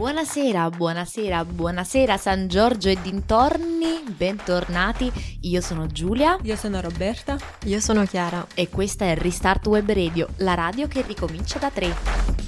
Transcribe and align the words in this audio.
Buonasera, 0.00 0.70
buonasera, 0.70 1.44
buonasera 1.44 2.16
San 2.16 2.48
Giorgio 2.48 2.88
e 2.88 2.96
dintorni, 3.02 4.02
bentornati. 4.16 5.12
Io 5.42 5.60
sono 5.60 5.88
Giulia. 5.88 6.38
Io 6.40 6.56
sono 6.56 6.80
Roberta. 6.80 7.36
Io 7.64 7.80
sono 7.80 8.06
Chiara. 8.06 8.46
E 8.54 8.70
questa 8.70 9.04
è 9.04 9.14
Restart 9.14 9.66
Web 9.66 9.92
Radio, 9.92 10.28
la 10.38 10.54
radio 10.54 10.88
che 10.88 11.02
ricomincia 11.02 11.58
da 11.58 11.68
tre. 11.68 11.94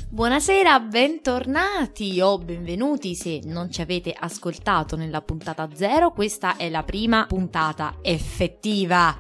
Buonasera, 0.09 0.81
bentornati 0.81 2.19
o 2.23 2.39
benvenuti 2.39 3.15
se 3.15 3.43
non 3.45 3.71
ci 3.71 3.83
avete 3.83 4.17
ascoltato 4.19 4.97
nella 4.97 5.21
puntata 5.21 5.69
zero. 5.75 6.11
Questa 6.11 6.57
è 6.57 6.71
la 6.71 6.85
prima 6.85 7.27
puntata 7.27 7.97
effettiva. 8.01 9.15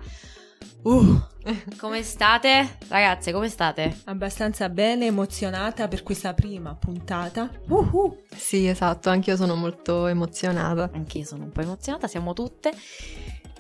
Uh, 0.84 1.20
come 1.78 2.02
state? 2.02 2.78
Ragazze, 2.88 3.32
come 3.32 3.48
state? 3.48 4.00
Abbastanza 4.04 4.68
bene, 4.68 5.06
emozionata 5.06 5.88
per 5.88 6.02
questa 6.02 6.34
prima 6.34 6.74
puntata. 6.74 7.50
Uh-huh. 7.68 8.24
Sì, 8.34 8.66
esatto, 8.66 9.10
anch'io 9.10 9.36
sono 9.36 9.54
molto 9.54 10.06
emozionata. 10.06 10.90
Anch'io 10.92 11.24
sono 11.24 11.44
un 11.44 11.52
po' 11.52 11.60
emozionata, 11.60 12.06
siamo 12.06 12.32
tutte. 12.32 12.72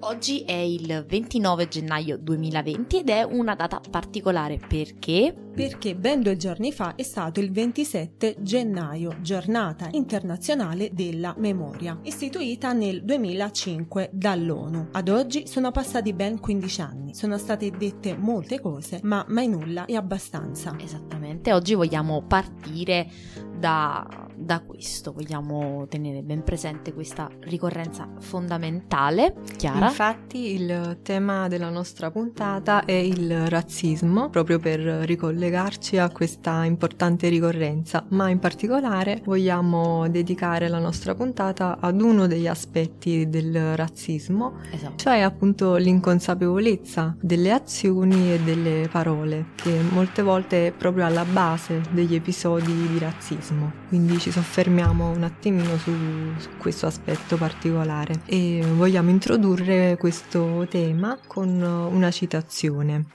Oggi 0.02 0.42
è 0.42 0.54
il 0.54 1.06
29 1.08 1.68
gennaio 1.68 2.18
2020 2.18 3.00
ed 3.00 3.10
è 3.10 3.24
una 3.24 3.56
data 3.56 3.82
particolare 3.90 4.60
perché 4.60 5.34
perché 5.58 5.96
ben 5.96 6.22
due 6.22 6.38
giorni 6.38 6.72
fa 6.72 6.94
è 6.94 7.02
stato 7.02 7.40
il 7.40 7.52
27 7.52 8.36
gennaio, 8.42 9.16
giornata 9.22 9.88
internazionale 9.94 10.92
della 10.94 11.34
memoria, 11.40 11.98
istituita 12.04 12.74
nel 12.74 13.04
2005 13.04 14.12
dall'ONU. 14.14 14.90
Ad 14.92 15.10
oggi 15.10 15.48
sono 15.48 15.72
passati 15.72 16.14
ben 16.14 16.40
15 16.40 16.82
anni, 16.82 17.16
sono 17.16 17.40
state 17.40 17.72
dette 17.72 18.16
molte 18.16 18.62
cose, 18.62 19.00
ma 19.02 19.26
mai 19.30 19.48
nulla 19.48 19.86
è 19.86 19.96
abbastanza. 19.96 20.76
Esattamente, 20.80 21.52
oggi 21.52 21.74
vogliamo 21.74 22.22
partire 22.22 23.10
da, 23.58 24.27
da 24.38 24.62
questo, 24.62 25.12
vogliamo 25.12 25.86
tenere 25.90 26.22
ben 26.22 26.44
presente 26.44 26.94
questa 26.94 27.30
ricorrenza 27.42 28.08
fondamentale. 28.20 29.34
Chiara? 29.58 29.88
Infatti 29.88 30.54
il 30.54 31.00
tema 31.02 31.48
della 31.48 31.70
nostra 31.70 32.12
puntata 32.12 32.86
è 32.86 32.92
il 32.92 33.50
razzismo, 33.50 34.30
proprio 34.30 34.60
per 34.60 34.80
ricollegare 34.80 35.56
collegarci 35.58 35.98
a 35.98 36.10
questa 36.10 36.64
importante 36.66 37.30
ricorrenza, 37.30 38.06
ma 38.10 38.30
in 38.30 38.40
particolare 38.40 39.22
vogliamo 39.24 40.08
dedicare 40.10 40.68
la 40.68 40.80
nostra 40.80 41.16
puntata 41.16 41.78
ad 41.80 42.02
uno 42.02 42.28
degli 42.28 42.48
aspetti 42.48 43.30
del 43.30 43.76
razzismo, 43.76 44.58
esatto. 44.72 44.96
cioè 44.96 45.20
appunto 45.20 45.76
l'inconsapevolezza 45.76 47.16
delle 47.20 47.52
azioni 47.52 48.34
e 48.34 48.40
delle 48.40 48.88
parole, 48.92 49.48
che 49.56 49.80
molte 49.90 50.22
volte 50.22 50.68
è 50.68 50.72
proprio 50.72 51.06
alla 51.06 51.26
base 51.26 51.82
degli 51.92 52.16
episodi 52.16 52.74
di 52.74 53.00
razzismo. 53.00 53.72
Quindi 53.88 54.20
ci 54.28 54.34
soffermiamo 54.34 55.10
un 55.10 55.24
attimino 55.24 55.78
su, 55.78 55.94
su 56.38 56.50
questo 56.58 56.86
aspetto 56.86 57.38
particolare 57.38 58.24
e 58.26 58.62
vogliamo 58.76 59.10
introdurre 59.10 59.96
questo 59.98 60.68
tema 60.70 61.18
con 61.26 61.50
una 61.62 62.12
citazione. 62.12 63.06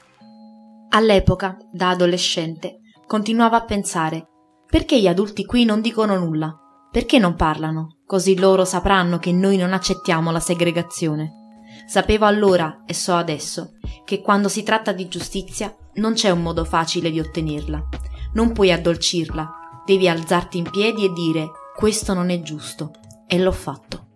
All'epoca, 0.88 1.58
da 1.70 1.90
adolescente, 1.90 2.78
continuava 3.06 3.58
a 3.58 3.64
pensare 3.64 4.26
perché 4.66 4.98
gli 4.98 5.06
adulti 5.06 5.44
qui 5.44 5.66
non 5.66 5.82
dicono 5.82 6.18
nulla? 6.18 6.58
Perché 6.90 7.18
non 7.18 7.34
parlano? 7.34 7.98
Così 8.06 8.38
loro 8.38 8.64
sapranno 8.64 9.18
che 9.18 9.32
noi 9.32 9.58
non 9.58 9.74
accettiamo 9.74 10.30
la 10.30 10.40
segregazione. 10.40 11.60
Sapevo 11.86 12.24
allora, 12.24 12.84
e 12.86 12.94
so 12.94 13.14
adesso, 13.14 13.72
che 14.06 14.22
quando 14.22 14.48
si 14.48 14.62
tratta 14.62 14.92
di 14.92 15.08
giustizia 15.08 15.74
non 15.94 16.14
c'è 16.14 16.30
un 16.30 16.40
modo 16.40 16.64
facile 16.64 17.10
di 17.10 17.20
ottenerla. 17.20 17.88
Non 18.34 18.52
puoi 18.52 18.72
addolcirla, 18.72 19.61
devi 19.84 20.08
alzarti 20.08 20.58
in 20.58 20.70
piedi 20.70 21.04
e 21.04 21.12
dire 21.12 21.50
questo 21.74 22.14
non 22.14 22.30
è 22.30 22.40
giusto. 22.42 22.92
E 23.26 23.38
l'ho 23.38 23.52
fatto. 23.52 24.06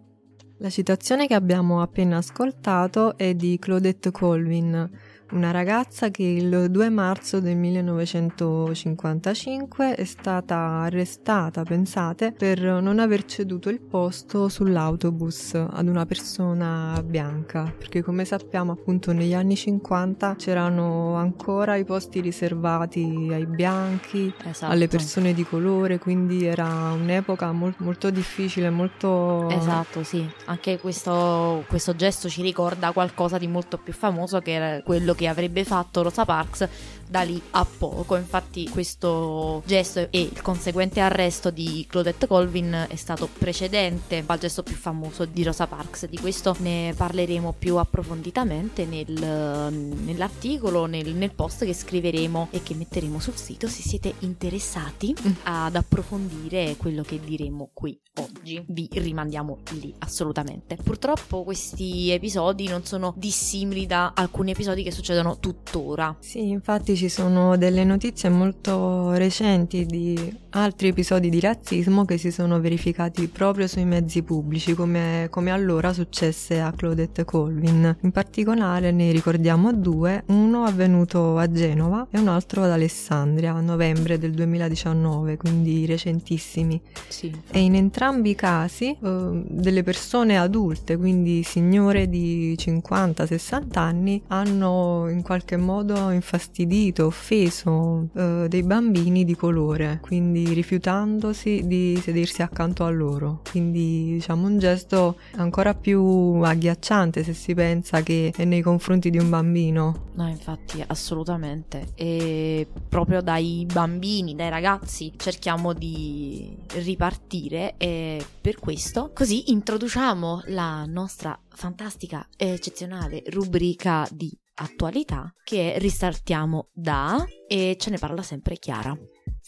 La 0.58 0.70
citazione 0.70 1.26
che 1.26 1.34
abbiamo 1.34 1.82
appena 1.82 2.18
ascoltato 2.18 3.16
è 3.16 3.34
di 3.34 3.58
Claudette 3.58 4.10
Colvin, 4.10 4.90
una 5.32 5.50
ragazza 5.50 6.10
che 6.10 6.22
il 6.22 6.68
2 6.70 6.88
marzo 6.88 7.40
del 7.40 7.56
1955 7.56 9.96
è 9.96 10.04
stata 10.04 10.82
arrestata, 10.82 11.64
pensate, 11.64 12.30
per 12.32 12.60
non 12.60 13.00
aver 13.00 13.24
ceduto 13.24 13.68
il 13.68 13.80
posto 13.80 14.48
sull'autobus 14.48 15.54
ad 15.54 15.88
una 15.88 16.06
persona 16.06 17.02
bianca, 17.04 17.74
perché 17.76 18.02
come 18.02 18.24
sappiamo 18.24 18.70
appunto 18.72 19.12
negli 19.12 19.34
anni 19.34 19.56
50 19.56 20.36
c'erano 20.36 21.16
ancora 21.16 21.74
i 21.74 21.84
posti 21.84 22.20
riservati 22.20 23.28
ai 23.32 23.46
bianchi, 23.46 24.32
esatto. 24.44 24.72
alle 24.72 24.86
persone 24.86 25.34
di 25.34 25.44
colore, 25.44 25.98
quindi 25.98 26.46
era 26.46 26.92
un'epoca 26.92 27.50
mol- 27.50 27.74
molto 27.78 28.10
difficile, 28.10 28.70
molto... 28.70 29.48
Esatto, 29.50 30.04
sì, 30.04 30.24
anche 30.44 30.78
questo, 30.78 31.64
questo 31.66 31.96
gesto 31.96 32.28
ci 32.28 32.42
ricorda 32.42 32.92
qualcosa 32.92 33.38
di 33.38 33.48
molto 33.48 33.76
più 33.78 33.92
famoso 33.92 34.38
che 34.40 34.52
era 34.52 34.82
quello 34.82 35.14
che 35.16 35.26
avrebbe 35.26 35.64
fatto 35.64 36.02
Rosa 36.02 36.24
Parks 36.24 36.68
da 37.08 37.22
lì 37.22 37.40
a 37.50 37.64
poco. 37.64 38.16
Infatti 38.16 38.68
questo 38.68 39.62
gesto 39.66 40.08
e 40.10 40.20
il 40.20 40.42
conseguente 40.42 41.00
arresto 41.00 41.50
di 41.50 41.86
Claudette 41.88 42.26
Colvin 42.26 42.86
è 42.88 42.96
stato 42.96 43.28
precedente 43.38 44.22
al 44.24 44.38
gesto 44.38 44.62
più 44.62 44.74
famoso 44.74 45.24
di 45.24 45.42
Rosa 45.42 45.66
Parks. 45.66 46.06
Di 46.06 46.18
questo 46.18 46.54
ne 46.58 46.92
parleremo 46.96 47.54
più 47.58 47.76
approfonditamente 47.76 48.84
nel, 48.84 49.12
nell'articolo, 49.12 50.86
nel, 50.86 51.14
nel 51.14 51.32
post 51.32 51.64
che 51.64 51.74
scriveremo 51.74 52.48
e 52.50 52.62
che 52.62 52.74
metteremo 52.74 53.18
sul 53.20 53.36
sito 53.36 53.68
se 53.68 53.82
siete 53.82 54.14
interessati 54.20 55.14
ad 55.44 55.76
approfondire 55.76 56.76
quello 56.76 57.02
che 57.02 57.20
diremo 57.20 57.70
qui 57.72 57.98
oggi. 58.18 58.62
Vi 58.66 58.88
rimandiamo 58.92 59.58
lì 59.72 59.94
assolutamente. 59.98 60.76
Purtroppo 60.76 61.44
questi 61.44 62.10
episodi 62.10 62.68
non 62.68 62.84
sono 62.84 63.14
dissimili 63.16 63.86
da 63.86 64.12
alcuni 64.14 64.50
episodi 64.50 64.82
che 64.82 64.90
succedono 64.90 65.05
tuttora. 65.38 66.16
Sì, 66.18 66.48
infatti 66.48 66.96
ci 66.96 67.08
sono 67.08 67.56
delle 67.56 67.84
notizie 67.84 68.28
molto 68.28 69.12
recenti 69.12 69.86
di 69.86 70.34
altri 70.50 70.88
episodi 70.88 71.28
di 71.28 71.38
razzismo 71.40 72.04
che 72.04 72.16
si 72.16 72.30
sono 72.30 72.60
verificati 72.60 73.28
proprio 73.28 73.66
sui 73.66 73.84
mezzi 73.84 74.22
pubblici, 74.22 74.74
come, 74.74 75.28
come 75.30 75.50
allora 75.50 75.92
successe 75.92 76.60
a 76.60 76.72
Claudette 76.72 77.24
Colvin. 77.24 77.96
In 78.00 78.10
particolare 78.10 78.90
ne 78.90 79.12
ricordiamo 79.12 79.72
due, 79.72 80.24
uno 80.28 80.64
avvenuto 80.64 81.36
a 81.36 81.50
Genova 81.50 82.06
e 82.10 82.18
un 82.18 82.28
altro 82.28 82.62
ad 82.62 82.70
Alessandria 82.70 83.52
a 83.52 83.60
novembre 83.60 84.18
del 84.18 84.32
2019, 84.32 85.36
quindi 85.36 85.84
recentissimi. 85.86 86.80
Sì. 87.08 87.34
E 87.50 87.60
in 87.60 87.74
entrambi 87.74 88.30
i 88.30 88.34
casi 88.34 88.90
eh, 88.90 89.44
delle 89.48 89.82
persone 89.82 90.38
adulte, 90.38 90.96
quindi 90.96 91.42
signore 91.42 92.08
di 92.08 92.56
50-60 92.58 93.78
anni, 93.78 94.22
hanno 94.28 94.95
in 95.08 95.22
qualche 95.22 95.56
modo 95.56 96.10
infastidito 96.10 97.06
offeso 97.06 98.08
eh, 98.14 98.46
dei 98.48 98.62
bambini 98.62 99.24
di 99.24 99.34
colore, 99.36 99.98
quindi 100.00 100.52
rifiutandosi 100.52 101.66
di 101.66 101.98
sedersi 102.02 102.42
accanto 102.42 102.84
a 102.84 102.90
loro. 102.90 103.42
Quindi 103.50 104.12
diciamo 104.14 104.46
un 104.46 104.58
gesto 104.58 105.18
ancora 105.36 105.74
più 105.74 106.40
agghiacciante 106.42 107.22
se 107.22 107.32
si 107.34 107.54
pensa 107.54 108.02
che 108.02 108.32
è 108.36 108.44
nei 108.44 108.62
confronti 108.62 109.10
di 109.10 109.18
un 109.18 109.28
bambino. 109.28 110.04
No, 110.14 110.28
infatti, 110.28 110.82
assolutamente. 110.86 111.88
E 111.94 112.66
proprio 112.88 113.20
dai 113.20 113.66
bambini, 113.70 114.34
dai 114.34 114.48
ragazzi 114.48 115.12
cerchiamo 115.16 115.72
di 115.72 116.56
ripartire 116.74 117.74
e 117.76 118.24
per 118.40 118.58
questo 118.58 119.10
così 119.14 119.50
introduciamo 119.50 120.42
la 120.46 120.84
nostra 120.86 121.38
fantastica 121.48 122.26
e 122.36 122.48
eccezionale 122.48 123.22
rubrica 123.26 124.06
di 124.10 124.30
attualità 124.56 125.32
che 125.44 125.78
ristartiamo 125.78 126.68
da 126.72 127.24
e 127.46 127.76
ce 127.78 127.90
ne 127.90 127.98
parla 127.98 128.22
sempre 128.22 128.56
Chiara. 128.56 128.96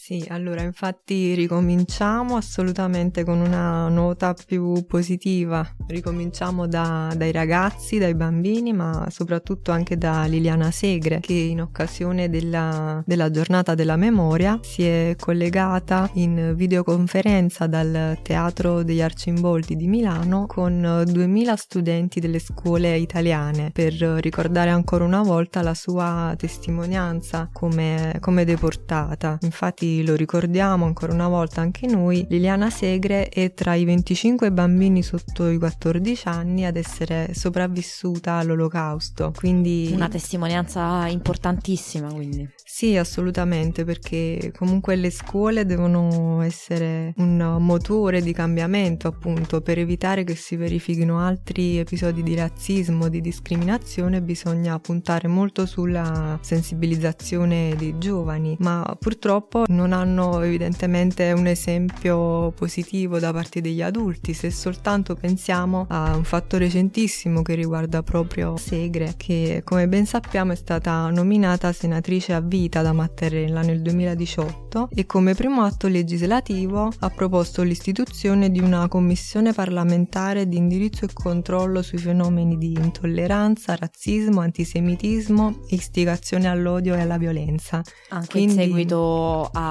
Sì, 0.09 0.25
allora 0.29 0.63
infatti 0.63 1.35
ricominciamo 1.35 2.35
assolutamente 2.35 3.23
con 3.23 3.41
una 3.41 3.89
nota 3.89 4.33
più 4.33 4.83
positiva. 4.87 5.63
Ricominciamo 5.85 6.65
da, 6.65 7.13
dai 7.15 7.31
ragazzi, 7.31 7.99
dai 7.99 8.15
bambini, 8.15 8.73
ma 8.73 9.05
soprattutto 9.11 9.71
anche 9.71 9.99
da 9.99 10.23
Liliana 10.23 10.71
Segre, 10.71 11.19
che 11.19 11.33
in 11.33 11.61
occasione 11.61 12.27
della, 12.27 13.03
della 13.05 13.29
giornata 13.29 13.75
della 13.75 13.97
memoria 13.97 14.57
si 14.63 14.83
è 14.83 15.15
collegata 15.15 16.09
in 16.13 16.53
videoconferenza 16.55 17.67
dal 17.67 18.17
Teatro 18.23 18.81
degli 18.81 19.03
Arcimboldi 19.03 19.75
di 19.75 19.85
Milano 19.85 20.47
con 20.47 21.03
2000 21.05 21.55
studenti 21.55 22.19
delle 22.19 22.39
scuole 22.39 22.97
italiane 22.97 23.69
per 23.71 23.93
ricordare 23.93 24.71
ancora 24.71 25.03
una 25.03 25.21
volta 25.21 25.61
la 25.61 25.75
sua 25.75 26.33
testimonianza 26.35 27.47
come, 27.53 28.17
come 28.19 28.43
deportata. 28.43 29.37
Infatti 29.41 29.97
lo 30.03 30.15
ricordiamo 30.15 30.85
ancora 30.85 31.13
una 31.13 31.27
volta 31.27 31.61
anche 31.61 31.87
noi, 31.87 32.25
Liliana 32.29 32.69
Segre 32.69 33.29
è 33.29 33.53
tra 33.53 33.73
i 33.73 33.85
25 33.85 34.51
bambini 34.51 35.03
sotto 35.03 35.49
i 35.49 35.57
14 35.57 36.27
anni 36.27 36.65
ad 36.65 36.75
essere 36.77 37.33
sopravvissuta 37.33 38.33
all'olocausto. 38.33 39.33
Quindi 39.35 39.89
una 39.93 40.09
testimonianza 40.09 41.07
importantissima, 41.07 42.11
quindi. 42.11 42.47
Sì, 42.63 42.95
assolutamente, 42.95 43.83
perché 43.83 44.53
comunque 44.55 44.95
le 44.95 45.09
scuole 45.09 45.65
devono 45.65 46.41
essere 46.41 47.13
un 47.17 47.57
motore 47.59 48.21
di 48.21 48.31
cambiamento, 48.31 49.07
appunto, 49.07 49.61
per 49.61 49.79
evitare 49.79 50.23
che 50.23 50.35
si 50.35 50.55
verifichino 50.55 51.19
altri 51.19 51.77
episodi 51.77 52.23
di 52.23 52.35
razzismo, 52.35 53.09
di 53.09 53.19
discriminazione, 53.21 54.21
bisogna 54.21 54.79
puntare 54.79 55.27
molto 55.27 55.65
sulla 55.65 56.37
sensibilizzazione 56.41 57.75
dei 57.77 57.97
giovani, 57.97 58.55
ma 58.59 58.95
purtroppo 58.97 59.65
non 59.67 59.88
hanno 59.95 60.41
evidentemente 60.41 61.31
un 61.31 61.47
esempio 61.47 62.51
positivo 62.51 63.19
da 63.19 63.31
parte 63.31 63.61
degli 63.61 63.81
adulti, 63.81 64.33
se 64.33 64.51
soltanto 64.51 65.15
pensiamo 65.15 65.85
a 65.89 66.15
un 66.15 66.23
fatto 66.23 66.57
recentissimo 66.57 67.41
che 67.41 67.55
riguarda 67.55 68.03
proprio 68.03 68.57
Segre, 68.57 69.13
che 69.17 69.61
come 69.63 69.87
ben 69.87 70.05
sappiamo 70.05 70.51
è 70.51 70.55
stata 70.55 71.09
nominata 71.09 71.71
senatrice 71.71 72.33
a 72.33 72.41
vita 72.41 72.81
da 72.81 72.93
Mattarella 72.93 73.61
nel 73.61 73.81
2018 73.81 74.89
e 74.93 75.05
come 75.05 75.33
primo 75.33 75.63
atto 75.63 75.87
legislativo 75.87 76.91
ha 76.99 77.09
proposto 77.09 77.63
l'istituzione 77.63 78.51
di 78.51 78.59
una 78.59 78.87
commissione 78.87 79.53
parlamentare 79.53 80.47
di 80.47 80.57
indirizzo 80.57 81.05
e 81.05 81.09
controllo 81.13 81.81
sui 81.81 81.97
fenomeni 81.97 82.57
di 82.57 82.73
intolleranza, 82.73 83.75
razzismo, 83.75 84.41
antisemitismo, 84.41 85.61
istigazione 85.69 86.47
all'odio 86.47 86.95
e 86.95 87.01
alla 87.01 87.17
violenza. 87.17 87.81
Anche 88.09 88.27
Quindi... 88.31 88.53
in 88.53 88.59
seguito 88.59 89.49
a 89.51 89.68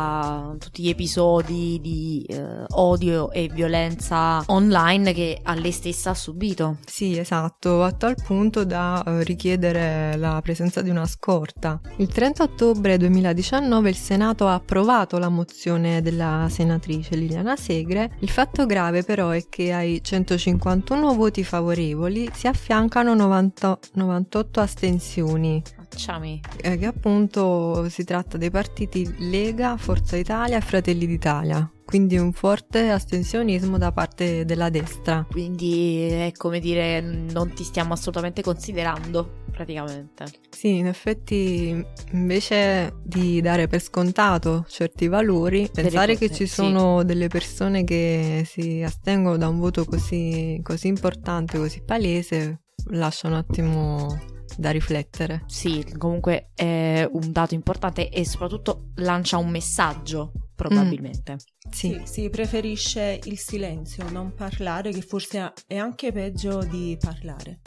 tutti 0.59 0.83
gli 0.83 0.89
episodi 0.89 1.79
di 1.81 2.25
eh, 2.29 2.65
odio 2.75 3.31
e 3.31 3.49
violenza 3.49 4.43
online 4.47 5.12
che 5.12 5.41
a 5.43 5.55
lei 5.55 5.73
stessa 5.73 6.11
ha 6.11 6.15
subito. 6.15 6.79
Sì, 6.85 7.19
esatto, 7.19 7.83
a 7.83 7.93
tal 7.93 8.17
punto 8.23 8.65
da 8.65 9.03
eh, 9.05 9.25
richiedere 9.25 10.17
la 10.17 10.41
presenza 10.43 10.83
di 10.83 10.91
una 10.91 11.06
scorta. 11.06 11.81
Il 11.97 12.09
30 12.09 12.43
ottobre 12.43 12.97
2019 12.97 13.89
il 13.89 13.97
Senato 13.97 14.47
ha 14.47 14.55
approvato 14.55 15.19
la 15.19 15.29
mozione 15.29 16.03
della 16.03 16.47
senatrice 16.50 17.17
Liliana 17.17 17.56
Segre. 17.56 18.17
Il 18.21 18.31
fatto 18.31 18.67
grave 18.67 19.03
però 19.03 19.31
è 19.31 19.49
che 19.49 19.73
ai 19.73 20.00
151 20.03 21.15
voti 21.15 21.45
favorevoli 21.45 22.31
si 22.33 22.47
affiancano 22.47 23.15
90, 23.15 23.79
98 23.95 24.61
astensioni. 24.61 25.62
Facciami. 25.88 26.40
Eh, 26.62 26.76
che 26.76 26.87
appunto 26.87 27.88
si 27.88 28.05
tratta 28.05 28.37
dei 28.37 28.50
partiti 28.50 29.14
Lega, 29.19 29.76
Forza 29.76 30.17
Italia 30.17 30.58
e 30.58 30.61
Fratelli 30.61 31.06
d'Italia. 31.06 31.70
Quindi 31.85 32.19
un 32.19 32.32
forte 32.32 32.90
astensionismo 32.90 33.79
da 33.79 33.93
parte 33.93 34.44
della 34.44 34.69
destra. 34.69 35.26
Quindi 35.31 36.02
è 36.02 36.32
come 36.37 36.61
dire 36.61 37.00
non 37.00 37.55
ti 37.55 37.64
stiamo 37.64 37.94
assolutamente 37.94 38.43
considerando 38.43 39.46
praticamente. 39.50 40.26
Sì, 40.50 40.76
in 40.76 40.87
effetti 40.87 41.85
invece 42.12 42.94
di 43.02 43.40
dare 43.40 43.69
per 43.69 43.81
scontato 43.81 44.67
certi 44.69 45.08
valori, 45.08 45.69
delle 45.73 45.88
pensare 45.88 46.12
cose, 46.12 46.29
che 46.29 46.35
ci 46.35 46.46
sono 46.46 47.00
sì. 47.00 47.06
delle 47.06 47.29
persone 47.29 47.85
che 47.85 48.44
si 48.46 48.82
astengono 48.82 49.38
da 49.38 49.49
un 49.49 49.58
voto 49.58 49.87
così, 49.87 50.61
così 50.62 50.88
importante, 50.88 51.58
così 51.58 51.82
palese, 51.82 52.64
lascia 52.90 53.29
un 53.29 53.35
attimo 53.35 54.37
da 54.58 54.70
riflettere. 54.70 55.44
Sì, 55.46 55.84
comunque 55.96 56.50
è 56.55 57.08
un 57.10 57.31
dato 57.31 57.55
importante 57.55 58.08
e 58.08 58.26
soprattutto 58.26 58.90
lancia 58.96 59.38
un 59.38 59.49
messaggio, 59.50 60.32
probabilmente. 60.56 61.34
Mm. 61.34 61.70
Sì. 61.70 62.00
sì, 62.05 62.12
si 62.22 62.31
preferisce 62.31 63.20
il 63.25 63.38
silenzio, 63.38 64.10
non 64.10 64.34
parlare, 64.34 64.90
che 64.90 65.00
forse 65.00 65.52
è 65.66 65.76
anche 65.76 66.10
peggio 66.10 66.58
di 66.64 66.96
parlare. 67.00 67.60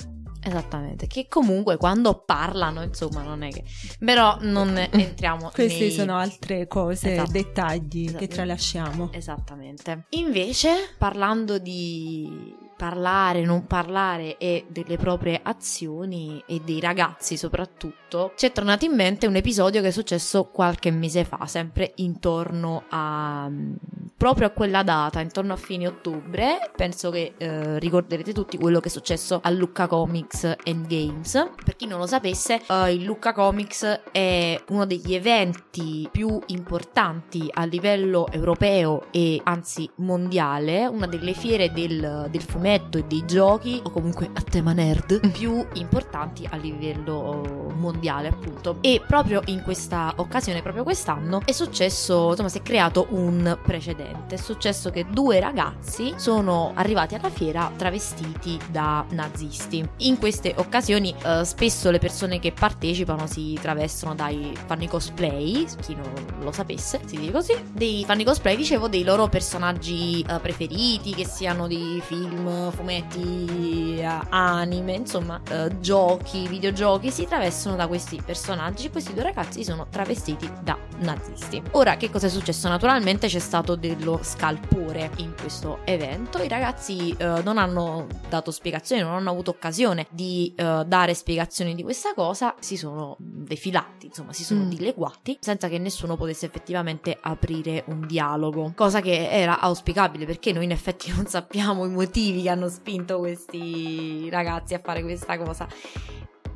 Esattamente, 0.43 1.05
che 1.07 1.27
comunque 1.29 1.77
quando 1.77 2.23
parlano, 2.25 2.81
insomma, 2.81 3.21
non 3.21 3.44
è 3.44 3.49
che... 3.49 3.63
Però 4.03 4.37
non 4.41 4.75
entriamo 4.91 5.51
Queste 5.53 5.79
nei... 5.79 5.91
sono 5.91 6.17
altre 6.17 6.67
cose, 6.67 7.13
esatto. 7.13 7.31
dettagli 7.31 8.05
esatto. 8.05 8.17
che 8.17 8.27
tralasciamo. 8.27 9.11
Esattamente. 9.13 10.07
Invece, 10.09 10.95
parlando 10.97 11.57
di 11.57 12.69
parlare, 12.81 13.44
non 13.44 13.68
parlare 13.68 14.38
e 14.39 14.66
delle 14.68 14.98
proprie 14.98 15.39
azioni 15.44 16.44
e 16.48 16.62
dei 16.66 16.80
ragazzi 16.80 17.38
soprattutto, 17.38 18.33
ci 18.36 18.48
è 18.48 18.51
tornato 18.51 18.86
in 18.86 18.95
mente 18.95 19.28
un 19.28 19.36
episodio 19.36 19.81
che 19.81 19.89
è 19.89 19.92
successo 19.92 20.45
qualche 20.45 20.89
mese 20.89 21.24
fa, 21.24 21.45
sempre 21.45 21.92
intorno 21.98 22.86
a 22.89 23.48
proprio 24.18 24.48
a 24.48 24.50
quella 24.51 24.83
data, 24.83 25.19
intorno 25.19 25.54
a 25.54 25.57
fine 25.57 25.88
ottobre. 25.88 26.72
Penso 26.75 27.10
che 27.10 27.33
eh, 27.38 27.80
ricorderete 27.80 28.33
tutti 28.33 28.57
quello 28.57 28.80
che 28.80 28.88
è 28.88 28.92
successo 28.92 29.39
a 29.44 29.50
Lucca 29.50 29.88
Comics 29.88 30.44
and 30.63 30.86
Games. 30.88 31.50
Per 31.63 31.75
chi 31.75 31.88
non 31.88 31.98
lo 31.98 32.06
sapesse, 32.06 32.62
eh, 32.68 32.94
il 32.94 33.04
Lucca 33.04 33.33
Comics 33.33 34.01
è 34.12 34.62
uno 34.69 34.86
degli 34.86 35.16
eventi 35.16 36.07
più 36.12 36.39
importanti 36.48 37.48
a 37.51 37.66
livello 37.66 38.28
europeo 38.31 39.07
e 39.12 39.42
anzi 39.44 39.89
mondiale, 39.95 40.86
una 40.86 41.07
delle 41.07 41.33
fiere 41.33 41.72
del, 41.72 42.28
del 42.30 42.42
fumetto 42.42 42.69
fumetto 42.71 42.97
e 42.97 43.03
dei 43.03 43.25
giochi, 43.25 43.81
o 43.83 43.89
comunque 43.89 44.29
a 44.33 44.41
tema 44.41 44.73
nerd, 44.73 45.31
più 45.31 45.65
importanti 45.73 46.47
a 46.50 46.56
livello 46.56 47.71
mondiale, 47.75 48.29
appunto. 48.29 48.77
E 48.81 49.01
proprio 49.06 49.41
in 49.45 49.62
questa 49.62 50.13
occasione, 50.18 50.62
proprio 50.62 50.83
quest'anno, 50.83 51.41
è 51.44 51.51
successo, 51.51 52.29
insomma, 52.29 52.50
si 52.50 52.59
è 52.59 52.62
creato 52.62 53.07
un 53.09 53.57
precedente. 53.62 54.35
È 54.35 54.38
successo 54.38 54.89
che 54.89 55.06
due 55.09 55.39
ragazzi 55.39 56.13
sono 56.15 56.71
arrivati 56.75 57.15
alla 57.15 57.29
fiera 57.29 57.71
travestiti 57.75 58.57
da 58.69 59.06
nazisti. 59.09 59.88
In 59.97 60.18
queste 60.18 60.53
occasioni, 60.56 61.13
eh, 61.23 61.44
spesso 61.44 61.91
le 61.91 62.00
persone 62.00 62.39
che 62.39 62.51
partecipano 62.53 63.27
si 63.27 63.57
travestono 63.62 64.15
dai 64.15 64.56
fanno 64.65 64.83
i 64.83 64.88
cosplay, 64.88 65.65
chi 65.81 65.95
non 65.95 66.11
lo 66.40 66.51
sapesse, 66.51 67.01
si 67.06 67.18
dice 67.18 67.31
così, 67.31 67.54
dei 67.71 68.04
fanno 68.06 68.21
i 68.21 68.25
cosplay, 68.25 68.56
dicevo, 68.56 68.87
dei 68.87 69.04
loro 69.04 69.28
personaggi 69.28 70.21
eh, 70.21 70.40
preferiti, 70.40 71.13
che 71.13 71.25
siano 71.25 71.68
di 71.68 72.01
film 72.06 72.60
fumetti, 72.69 73.97
eh, 73.97 74.19
anime, 74.30 74.94
insomma, 74.94 75.41
uh, 75.49 75.80
giochi, 75.80 76.47
videogiochi 76.47 77.09
si 77.09 77.25
travestono 77.25 77.75
da 77.75 77.87
questi 77.87 78.21
personaggi. 78.23 78.89
Questi 78.89 79.13
due 79.13 79.23
ragazzi 79.23 79.63
sono 79.63 79.87
travestiti 79.89 80.49
da 80.61 80.77
nazisti. 80.99 81.61
Ora, 81.71 81.97
che 81.97 82.11
cosa 82.11 82.27
è 82.27 82.30
successo? 82.30 82.68
Naturalmente 82.68 83.27
c'è 83.27 83.39
stato 83.39 83.75
dello 83.75 84.19
scalpore 84.21 85.09
in 85.18 85.33
questo 85.39 85.80
evento. 85.85 86.41
I 86.41 86.47
ragazzi 86.47 87.15
uh, 87.19 87.41
non 87.44 87.57
hanno 87.57 88.07
dato 88.30 88.51
spiegazioni, 88.51 89.01
non 89.01 89.13
hanno 89.13 89.31
avuto 89.31 89.51
occasione 89.51 90.07
di 90.11 90.53
uh, 90.57 90.83
dare 90.83 91.13
spiegazioni 91.13 91.73
di 91.73 91.83
questa 91.83 92.13
cosa. 92.13 92.53
Si 92.59 92.77
sono 92.77 93.15
defilati, 93.18 94.07
insomma, 94.07 94.33
si 94.33 94.44
sono 94.44 94.63
mm. 94.63 94.69
dileguati 94.69 95.37
senza 95.39 95.68
che 95.68 95.77
nessuno 95.77 96.15
potesse 96.15 96.45
effettivamente 96.45 97.18
aprire 97.19 97.83
un 97.87 98.06
dialogo. 98.06 98.73
Cosa 98.75 99.01
che 99.01 99.30
era 99.30 99.59
auspicabile 99.59 100.25
perché 100.25 100.51
noi 100.51 100.65
in 100.65 100.71
effetti 100.71 101.11
non 101.15 101.25
sappiamo 101.25 101.85
i 101.85 101.89
motivi 101.89 102.44
che 102.44 102.49
hanno 102.51 102.69
spinto 102.69 103.17
questi 103.19 104.29
ragazzi 104.29 104.73
a 104.73 104.79
fare 104.79 105.01
questa 105.01 105.37
cosa. 105.37 105.67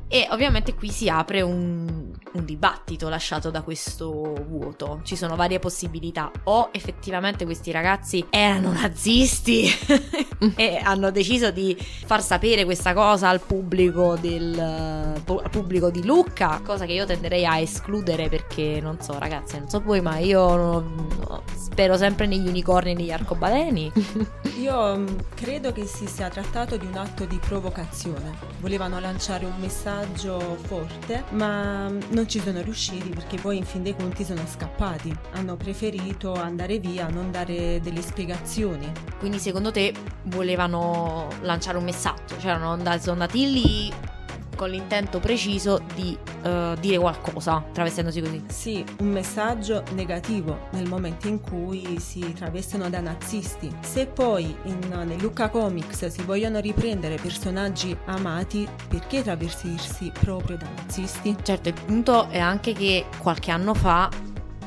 E 0.08 0.28
ovviamente 0.30 0.74
qui 0.74 0.90
si 0.90 1.08
apre 1.08 1.42
un, 1.42 2.05
un, 2.36 2.44
dibattito 2.44 3.08
lasciato 3.08 3.50
da 3.50 3.62
questo 3.62 4.34
vuoto. 4.48 5.00
Ci 5.02 5.16
sono 5.16 5.36
varie 5.36 5.58
possibilità. 5.58 6.30
O 6.44 6.68
effettivamente 6.72 7.44
questi 7.44 7.70
ragazzi 7.70 8.24
erano 8.30 8.72
nazisti 8.72 9.68
e 10.56 10.80
hanno 10.82 11.10
deciso 11.10 11.50
di 11.50 11.76
far 11.78 12.22
sapere 12.22 12.64
questa 12.64 12.94
cosa 12.94 13.28
al 13.28 13.40
pubblico, 13.40 14.16
del, 14.16 14.58
al 14.58 15.50
pubblico 15.50 15.90
di 15.90 16.04
Lucca, 16.04 16.60
cosa 16.64 16.84
che 16.86 16.92
io 16.92 17.06
tenderei 17.06 17.46
a 17.46 17.58
escludere 17.58 18.28
perché 18.28 18.80
non 18.80 19.00
so 19.00 19.18
ragazzi, 19.18 19.58
non 19.58 19.68
so 19.68 19.80
voi, 19.80 20.00
ma 20.00 20.18
io 20.18 20.56
non, 20.56 21.08
no, 21.28 21.42
spero 21.56 21.96
sempre 21.96 22.26
negli 22.26 22.46
unicorni 22.46 22.92
e 22.92 22.94
negli 22.94 23.10
arcobaleni. 23.10 23.92
io 24.60 24.96
mm, 24.96 25.06
credo 25.34 25.72
che 25.72 25.84
si 25.86 26.06
sia 26.06 26.28
trattato 26.28 26.76
di 26.76 26.86
un 26.86 26.96
atto 26.96 27.24
di 27.24 27.38
provocazione. 27.38 28.54
Volevano 28.60 29.00
lanciare 29.00 29.44
un 29.44 29.54
messaggio 29.58 29.84
messaggio 29.86 30.56
forte, 30.66 31.24
ma 31.30 31.88
non 31.88 32.25
non 32.26 32.28
ci 32.28 32.40
sono 32.40 32.60
riusciti 32.60 33.08
perché 33.10 33.36
poi 33.36 33.58
in 33.58 33.64
fin 33.64 33.84
dei 33.84 33.94
conti 33.94 34.24
sono 34.24 34.42
scappati, 34.44 35.16
hanno 35.34 35.54
preferito 35.56 36.32
andare 36.32 36.80
via, 36.80 37.06
non 37.06 37.30
dare 37.30 37.80
delle 37.80 38.02
spiegazioni. 38.02 38.90
Quindi 39.20 39.38
secondo 39.38 39.70
te 39.70 39.94
volevano 40.24 41.28
lanciare 41.42 41.78
un 41.78 41.84
messaggio, 41.84 42.36
cioè 42.40 42.58
sono 42.98 43.12
andati 43.12 43.52
lì 43.52 43.92
con 44.56 44.70
l'intento 44.70 45.20
preciso 45.20 45.80
di 45.94 46.18
uh, 46.42 46.74
dire 46.80 46.98
qualcosa, 46.98 47.62
travestendosi 47.72 48.20
così. 48.20 48.44
Sì, 48.48 48.84
un 48.98 49.10
messaggio 49.10 49.84
negativo 49.92 50.68
nel 50.72 50.88
momento 50.88 51.28
in 51.28 51.40
cui 51.40 52.00
si 52.00 52.32
travestono 52.32 52.90
da 52.90 53.00
nazisti. 53.00 53.70
Se 53.80 54.06
poi 54.06 54.56
in, 54.64 54.78
nel 55.04 55.20
Lucca 55.20 55.48
Comics 55.48 56.06
si 56.06 56.22
vogliono 56.22 56.58
riprendere 56.58 57.16
personaggi 57.16 57.96
amati, 58.06 58.66
perché 58.88 59.22
travestirsi 59.22 60.10
proprio 60.18 60.56
da 60.56 60.66
nazisti? 60.74 61.36
Certo, 61.42 61.68
il 61.68 61.74
punto 61.84 62.28
è 62.28 62.38
anche 62.38 62.72
che 62.72 63.04
qualche 63.18 63.50
anno 63.50 63.74
fa 63.74 64.08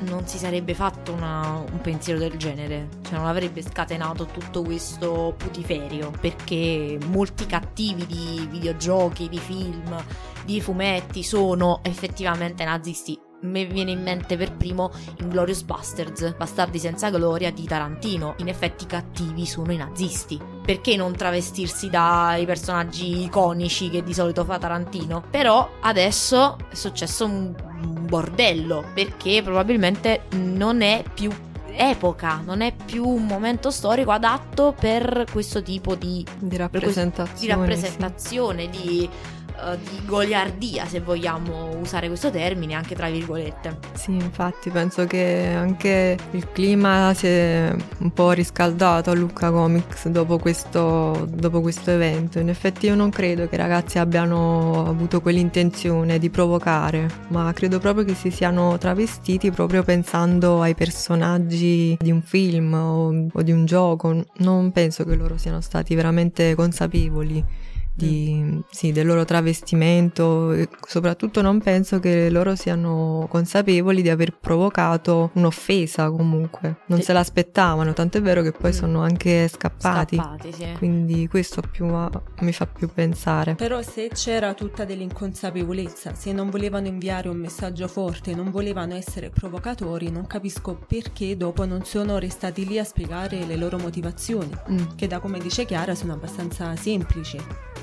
non 0.02 0.28
si 0.28 0.38
sarebbe 0.38 0.74
fatto 0.74 1.12
una, 1.12 1.64
un 1.72 1.82
pensiero 1.82 2.20
del 2.20 2.38
genere, 2.38 2.88
cioè 3.04 3.18
non 3.18 3.28
avrebbe 3.28 3.62
scatenato 3.62 4.26
tutto 4.26 4.64
questo 4.64 5.34
putiferio, 5.38 6.12
perché 6.20 6.98
molti 7.08 7.46
cattivi 7.46 8.06
di 8.06 8.48
videogiochi, 8.50 9.30
di 9.30 9.40
film, 9.40 10.04
di 10.46 10.62
fumetti 10.62 11.24
sono 11.24 11.80
effettivamente 11.84 12.64
nazisti. 12.64 13.29
Mi 13.42 13.66
viene 13.66 13.92
in 13.92 14.02
mente 14.02 14.36
per 14.36 14.52
primo 14.52 14.92
Inglorious 15.22 15.62
Bastards, 15.62 16.36
Bastardi 16.36 16.78
senza 16.78 17.10
gloria 17.10 17.52
di 17.52 17.64
Tarantino. 17.64 18.36
In 18.38 18.50
effetti 18.50 18.84
i 18.84 18.88
cattivi 18.88 19.46
sono 19.46 19.72
i 19.72 19.78
nazisti. 19.78 20.40
Perché 20.66 20.96
non 20.96 21.16
travestirsi 21.16 21.90
dai 21.90 22.46
personaggi 22.46 23.24
iconici 23.24 23.90
che 23.90 24.04
di 24.04 24.14
solito 24.14 24.44
fa 24.44 24.58
Tarantino? 24.58 25.24
Però 25.30 25.70
adesso 25.82 26.58
è 26.70 26.76
successo 26.76 27.26
un 27.26 27.56
bordello 28.08 28.86
perché 28.94 29.42
probabilmente 29.42 30.24
non 30.32 30.82
è 30.82 31.04
più 31.14 31.32
epoca, 31.72 32.42
non 32.44 32.60
è 32.60 32.74
più 32.74 33.08
un 33.08 33.26
momento 33.26 33.72
storico 33.72 34.12
adatto 34.12 34.76
per 34.78 35.26
questo 35.32 35.64
tipo 35.64 35.96
di, 35.96 36.26
di 36.40 36.58
rappresentazione, 36.58 37.40
di, 37.40 37.48
rappresentazione, 37.48 38.70
sì. 38.72 38.82
di 38.82 39.10
eh, 39.66 39.78
di 39.78 40.06
goliardia, 40.06 40.86
se 40.86 41.00
vogliamo 41.00 41.78
usare 41.78 42.08
questo 42.08 42.32
termine, 42.32 42.74
anche 42.74 42.96
tra 42.96 43.10
virgolette. 43.10 43.78
Sì, 43.94 44.12
infatti 44.12 44.70
penso 44.70 45.06
che 45.06 45.54
anche 45.56 46.18
il 46.32 46.52
clima 46.52 47.14
si 47.14 47.28
è 47.28 47.76
un 48.00 48.12
po' 48.12 48.32
riscaldato 48.32 49.12
a 49.12 49.14
Lucca 49.14 49.52
Comics 49.52 50.08
dopo 50.08 50.38
questo, 50.38 51.28
dopo 51.30 51.62
questo 51.62 51.92
evento. 51.92 52.40
In 52.40 52.50
effetti 52.50 52.88
io 52.88 52.96
non 52.96 53.10
credo 53.10 53.48
che 53.48 53.56
i 53.56 53.58
ragazzi 53.58 54.00
abbiano 54.00 54.86
avuto 54.88 55.22
quell'intenzione 55.22 56.20
di 56.20 56.30
provocare, 56.30 57.08
ma 57.30 57.52
credo 57.54 57.80
proprio 57.80 58.06
che 58.06 58.14
si 58.14 58.32
siano 58.32 58.78
travestiti 58.78 59.52
proprio 59.52 59.84
pensando 59.84 60.62
ai 60.62 60.76
personaggi 60.76 61.98
di 62.00 62.12
un 62.12 62.22
film 62.22 62.74
o, 62.74 63.28
o 63.32 63.42
di 63.42 63.52
un 63.52 63.66
gioco. 63.66 64.24
Non 64.38 64.72
penso 64.72 65.04
che 65.04 65.16
loro 65.16 65.38
siano 65.38 65.62
stati 65.62 65.96
veramente 65.96 66.56
consapevoli 66.56 67.68
di, 68.00 68.34
mm. 68.34 68.60
sì, 68.70 68.92
del 68.92 69.06
loro 69.06 69.26
travestimento 69.26 70.52
e 70.54 70.70
soprattutto 70.88 71.42
non 71.42 71.60
penso 71.60 72.00
che 72.00 72.30
loro 72.30 72.56
siano 72.56 73.28
consapevoli 73.30 74.02
di 74.02 74.10
aver 74.10 74.38
provocato 74.38 75.32
un'offesa 75.34 76.10
comunque, 76.10 76.78
non 76.88 77.00
sì. 77.00 77.06
se 77.06 77.14
l'aspettavano, 77.14 77.94
tant'è 77.94 78.22
vero 78.22 78.42
che 78.42 78.52
poi 78.52 78.72
mm. 78.72 78.74
sono 78.74 79.02
anche 79.02 79.48
scappati, 79.48 80.16
scappati 80.16 80.54
sì. 80.54 80.74
quindi 80.78 81.28
questo 81.28 81.62
più, 81.62 81.86
mi 81.86 82.54
fa 82.54 82.66
più 82.66 82.90
pensare. 82.94 83.56
Però 83.56 83.82
se 83.82 84.10
c'era 84.14 84.54
tutta 84.54 84.86
dell'inconsapevolezza, 84.86 86.14
se 86.14 86.32
non 86.32 86.50
volevano 86.50 86.88
inviare 86.88 87.28
un 87.30 87.38
messaggio 87.38 87.88
forte, 87.88 88.34
non 88.34 88.52
volevano 88.52 88.94
essere 88.94 89.30
provocatori, 89.30 90.10
non 90.10 90.26
capisco 90.26 90.80
perché 90.88 91.36
dopo 91.36 91.66
non 91.66 91.84
sono 91.84 92.18
restati 92.18 92.66
lì 92.66 92.80
a 92.80 92.84
spiegare 92.84 93.46
le 93.46 93.56
loro 93.56 93.78
motivazioni, 93.78 94.52
mm. 94.72 94.96
che 94.96 95.08
da 95.08 95.20
come 95.20 95.40
dice 95.40 95.66
Chiara 95.66 95.96
sono 95.96 96.14
abbastanza 96.14 96.76
semplici. 96.76 97.38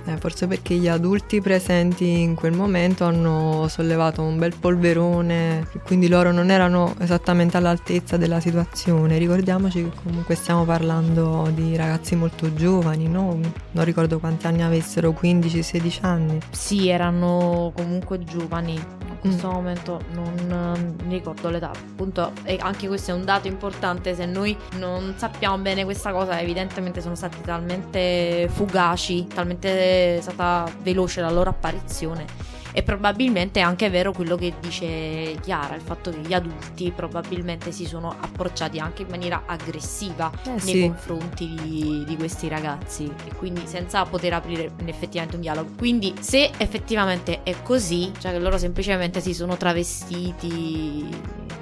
Eh, 0.05 0.17
forse 0.19 0.47
perché 0.47 0.75
gli 0.75 0.89
adulti 0.89 1.41
presenti 1.41 2.21
in 2.21 2.35
quel 2.35 2.53
momento 2.53 3.05
hanno 3.05 3.67
sollevato 3.69 4.23
un 4.23 4.39
bel 4.39 4.55
polverone, 4.59 5.67
quindi 5.85 6.09
loro 6.09 6.31
non 6.31 6.51
erano 6.51 6.95
esattamente 7.01 7.57
all'altezza 7.57 8.17
della 8.17 8.41
situazione. 8.41 9.19
Ricordiamoci 9.19 9.83
che 9.83 9.91
comunque 10.05 10.35
stiamo 10.35 10.65
parlando 10.65 11.51
di 11.53 11.77
ragazzi 11.77 12.15
molto 12.15 12.53
giovani, 12.55 13.09
no? 13.09 13.39
Non 13.73 13.85
ricordo 13.85 14.19
quanti 14.19 14.47
anni 14.47 14.63
avessero, 14.63 15.11
15-16 15.11 15.99
anni. 16.03 16.39
Sì, 16.51 16.89
erano 16.89 17.73
comunque 17.75 18.23
giovani. 18.23 18.81
In 19.27 19.33
questo 19.33 19.49
mm. 19.49 19.53
momento 19.53 20.01
non 20.13 20.97
mi 21.05 21.15
ricordo 21.15 21.51
l'età. 21.51 21.71
Appunto, 21.71 22.33
e 22.45 22.59
anche 22.61 22.87
questo 22.87 23.11
è 23.11 23.15
un 23.15 23.25
dato 23.25 23.49
importante. 23.49 24.15
Se 24.15 24.25
noi 24.25 24.57
non 24.79 25.15
sappiamo 25.17 25.59
bene 25.59 25.85
questa 25.85 26.13
cosa, 26.13 26.41
evidentemente 26.41 27.01
sono 27.01 27.15
stati 27.15 27.41
talmente 27.41 28.49
fugaci, 28.53 29.27
talmente 29.27 30.19
è 30.19 30.21
stata 30.21 30.71
veloce 30.83 31.21
la 31.21 31.31
loro 31.31 31.51
apparizione 31.51 32.55
e 32.77 32.83
probabilmente 32.83 33.61
è 33.61 33.63
anche 33.63 33.89
vero 33.89 34.13
quello 34.13 34.37
che 34.37 34.53
dice 34.61 35.39
Chiara, 35.41 35.75
il 35.77 35.81
fatto 35.81 36.11
che 36.11 36.19
gli 36.19 36.35
adulti 36.35 36.93
probabilmente 36.95 37.73
si 37.73 37.87
sono 37.87 38.15
approcciati 38.21 38.79
anche 38.79 39.01
in 39.01 39.09
maniera 39.09 39.45
aggressiva 39.47 40.31
eh, 40.45 40.51
nei 40.51 40.61
sì. 40.61 40.81
confronti 40.83 41.55
di, 41.55 42.05
di, 42.07 42.17
questi 42.19 42.49
ragazzi 42.49 43.11
e 43.25 43.35
quindi 43.35 43.63
senza 43.65 44.05
poter 44.05 44.35
aprire 44.35 44.73
effettivamente 44.85 45.37
un 45.37 45.41
dialogo. 45.41 45.71
Quindi 45.79 46.13
se 46.21 46.51
effettivamente 46.59 47.43
è 47.45 47.55
così, 47.63 48.13
cioè 48.19 48.33
che 48.33 48.39
loro 48.39 48.59
semplicemente 48.59 49.23
si 49.23 49.33
sono 49.33 49.57
travestiti 49.57 51.09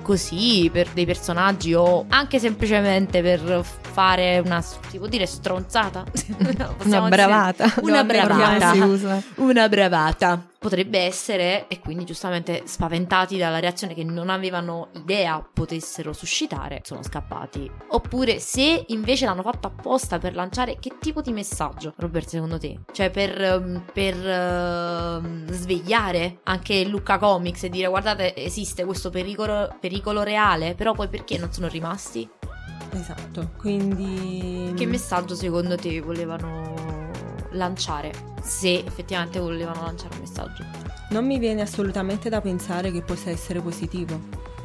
così 0.03 0.69
per 0.73 0.89
dei 0.95 1.07
personaggi 1.07 1.75
o 1.75 2.07
anche 2.09 2.41
semplicemente 2.41 3.23
per 3.23 3.65
fare 3.65 4.41
una, 4.45 4.61
si 4.61 4.99
può 4.99 5.07
dire, 5.07 5.27
stronzata? 5.27 6.05
una 6.83 7.09
bravata. 7.09 7.73
Una 7.83 8.03
bravata. 8.03 8.73
Una 9.37 9.69
bravata 9.69 10.47
potrebbe 10.65 10.99
essere, 10.99 11.69
e 11.69 11.79
quindi 11.79 12.07
giustamente 12.07 12.63
spaventati 12.65 13.37
dalla 13.37 13.59
reazione 13.59 13.93
che 13.93 14.03
non 14.03 14.31
avevano 14.31 14.89
idea 14.95 15.47
potessero 15.53 16.15
suscitare, 16.15 16.81
sono 16.85 17.03
scappati. 17.03 17.71
Oppure 17.89 18.39
se 18.41 18.87
invece 18.89 19.27
l'hanno 19.27 19.43
fatto 19.43 19.67
apposta 19.67 20.19
per 20.19 20.35
lanciare 20.35 20.79
che 20.81 20.93
tipo 20.99 21.21
di 21.21 21.33
messaggio, 21.33 21.93
Robert, 21.99 22.29
secondo 22.29 22.59
te? 22.59 22.81
Cioè 22.91 23.11
per, 23.11 23.43
ehm, 23.43 23.85
per 23.93 24.15
uh, 24.15 25.53
svegliare 25.53 26.39
anche 26.45 26.83
Lucca 26.87 27.19
Comics 27.19 27.65
e 27.65 27.69
dire 27.69 27.89
guardate 27.89 28.35
esiste 28.35 28.87
questo 28.87 29.11
pericolo, 29.11 29.77
pericolo 29.79 30.23
reale, 30.23 30.75
però 30.75 30.95
poi 30.95 31.09
perché 31.09 31.37
non 31.37 31.53
sono 31.53 31.69
rimasti? 31.69 32.27
Esatto, 32.93 33.51
quindi... 33.59 34.73
Che 34.75 34.87
messaggio 34.87 35.35
secondo 35.35 35.77
te 35.77 36.01
volevano 36.01 37.04
lanciare, 37.55 38.13
se 38.43 38.85
effettivamente 38.85 39.39
volevano 39.39 39.83
lanciare 39.83 40.15
un 40.15 40.21
messaggio. 40.21 40.65
Non 41.11 41.27
mi 41.27 41.39
viene 41.39 41.63
assolutamente 41.63 42.29
da 42.29 42.41
pensare 42.41 42.91
che 42.91 43.03
possa 43.03 43.31
essere 43.31 43.61
positivo. 43.61 44.19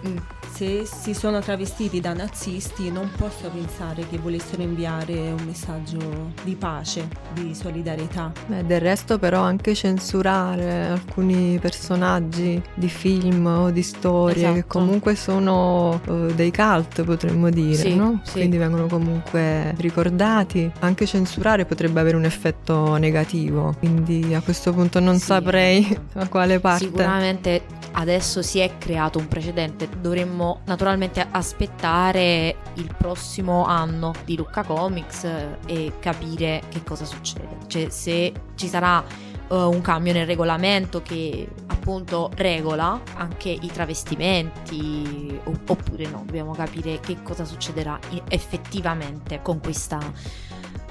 Mm 0.08 0.40
se 0.60 0.84
si 0.84 1.14
sono 1.14 1.40
travestiti 1.40 2.02
da 2.02 2.14
nazisti 2.14 2.92
non 2.92 3.10
posso 3.16 3.50
pensare 3.50 4.06
che 4.10 4.18
volessero 4.18 4.62
inviare 4.62 5.14
un 5.32 5.42
messaggio 5.46 6.34
di 6.44 6.56
pace, 6.56 7.08
di 7.32 7.56
solidarietà. 7.56 8.34
Beh, 8.46 8.66
del 8.66 8.82
resto 8.82 9.18
però 9.18 9.42
anche 9.42 9.74
censurare 9.74 10.88
alcuni 10.88 11.58
personaggi 11.60 12.62
di 12.74 12.90
film 12.90 13.46
o 13.46 13.72
di 13.72 13.82
storie 13.82 14.44
esatto. 14.44 14.54
che 14.56 14.66
comunque 14.66 15.16
sono 15.16 16.02
uh, 16.06 16.34
dei 16.34 16.52
cult 16.52 17.04
potremmo 17.06 17.50
dire, 17.50 17.76
sì, 17.76 17.96
no? 17.96 18.20
Sì. 18.24 18.34
Quindi 18.34 18.58
vengono 18.58 18.88
comunque 18.88 19.74
ricordati. 19.78 20.70
Anche 20.80 21.06
censurare 21.06 21.64
potrebbe 21.64 22.02
avere 22.02 22.18
un 22.18 22.26
effetto 22.26 22.98
negativo, 22.98 23.76
quindi 23.80 24.34
a 24.34 24.42
questo 24.42 24.74
punto 24.74 25.00
non 25.00 25.20
sì, 25.20 25.26
saprei 25.26 25.98
a 26.16 26.28
quale 26.28 26.60
parte. 26.60 26.84
Sicuramente 26.84 27.78
adesso 28.00 28.42
si 28.42 28.60
è 28.60 28.78
creato 28.78 29.20
un 29.20 29.28
precedente, 29.28 29.90
dovremmo 30.00 30.62
naturalmente 30.66 31.26
aspettare 31.30 32.56
il 32.76 32.96
prossimo 32.98 33.66
anno 33.66 34.14
di 34.24 34.38
Lucca 34.38 34.64
Comics 34.64 35.26
eh, 35.26 35.58
e 35.66 35.94
capire 36.00 36.62
che 36.70 36.84
cosa 36.84 37.04
succede. 37.04 37.58
Cioè 37.68 37.90
se 37.90 38.32
ci 38.56 38.68
sarà 38.68 39.04
uh, 39.50 39.56
un 39.56 39.82
cambio 39.82 40.14
nel 40.14 40.26
regolamento 40.26 41.02
che 41.02 41.48
appunto 41.68 42.32
regola 42.36 43.02
anche 43.16 43.50
i 43.50 43.68
travestimenti 43.68 45.38
oppure 45.44 46.08
no, 46.08 46.24
dobbiamo 46.26 46.54
capire 46.54 47.00
che 47.02 47.22
cosa 47.22 47.44
succederà 47.44 48.00
effettivamente 48.30 49.42
con 49.42 49.60
questa 49.60 50.00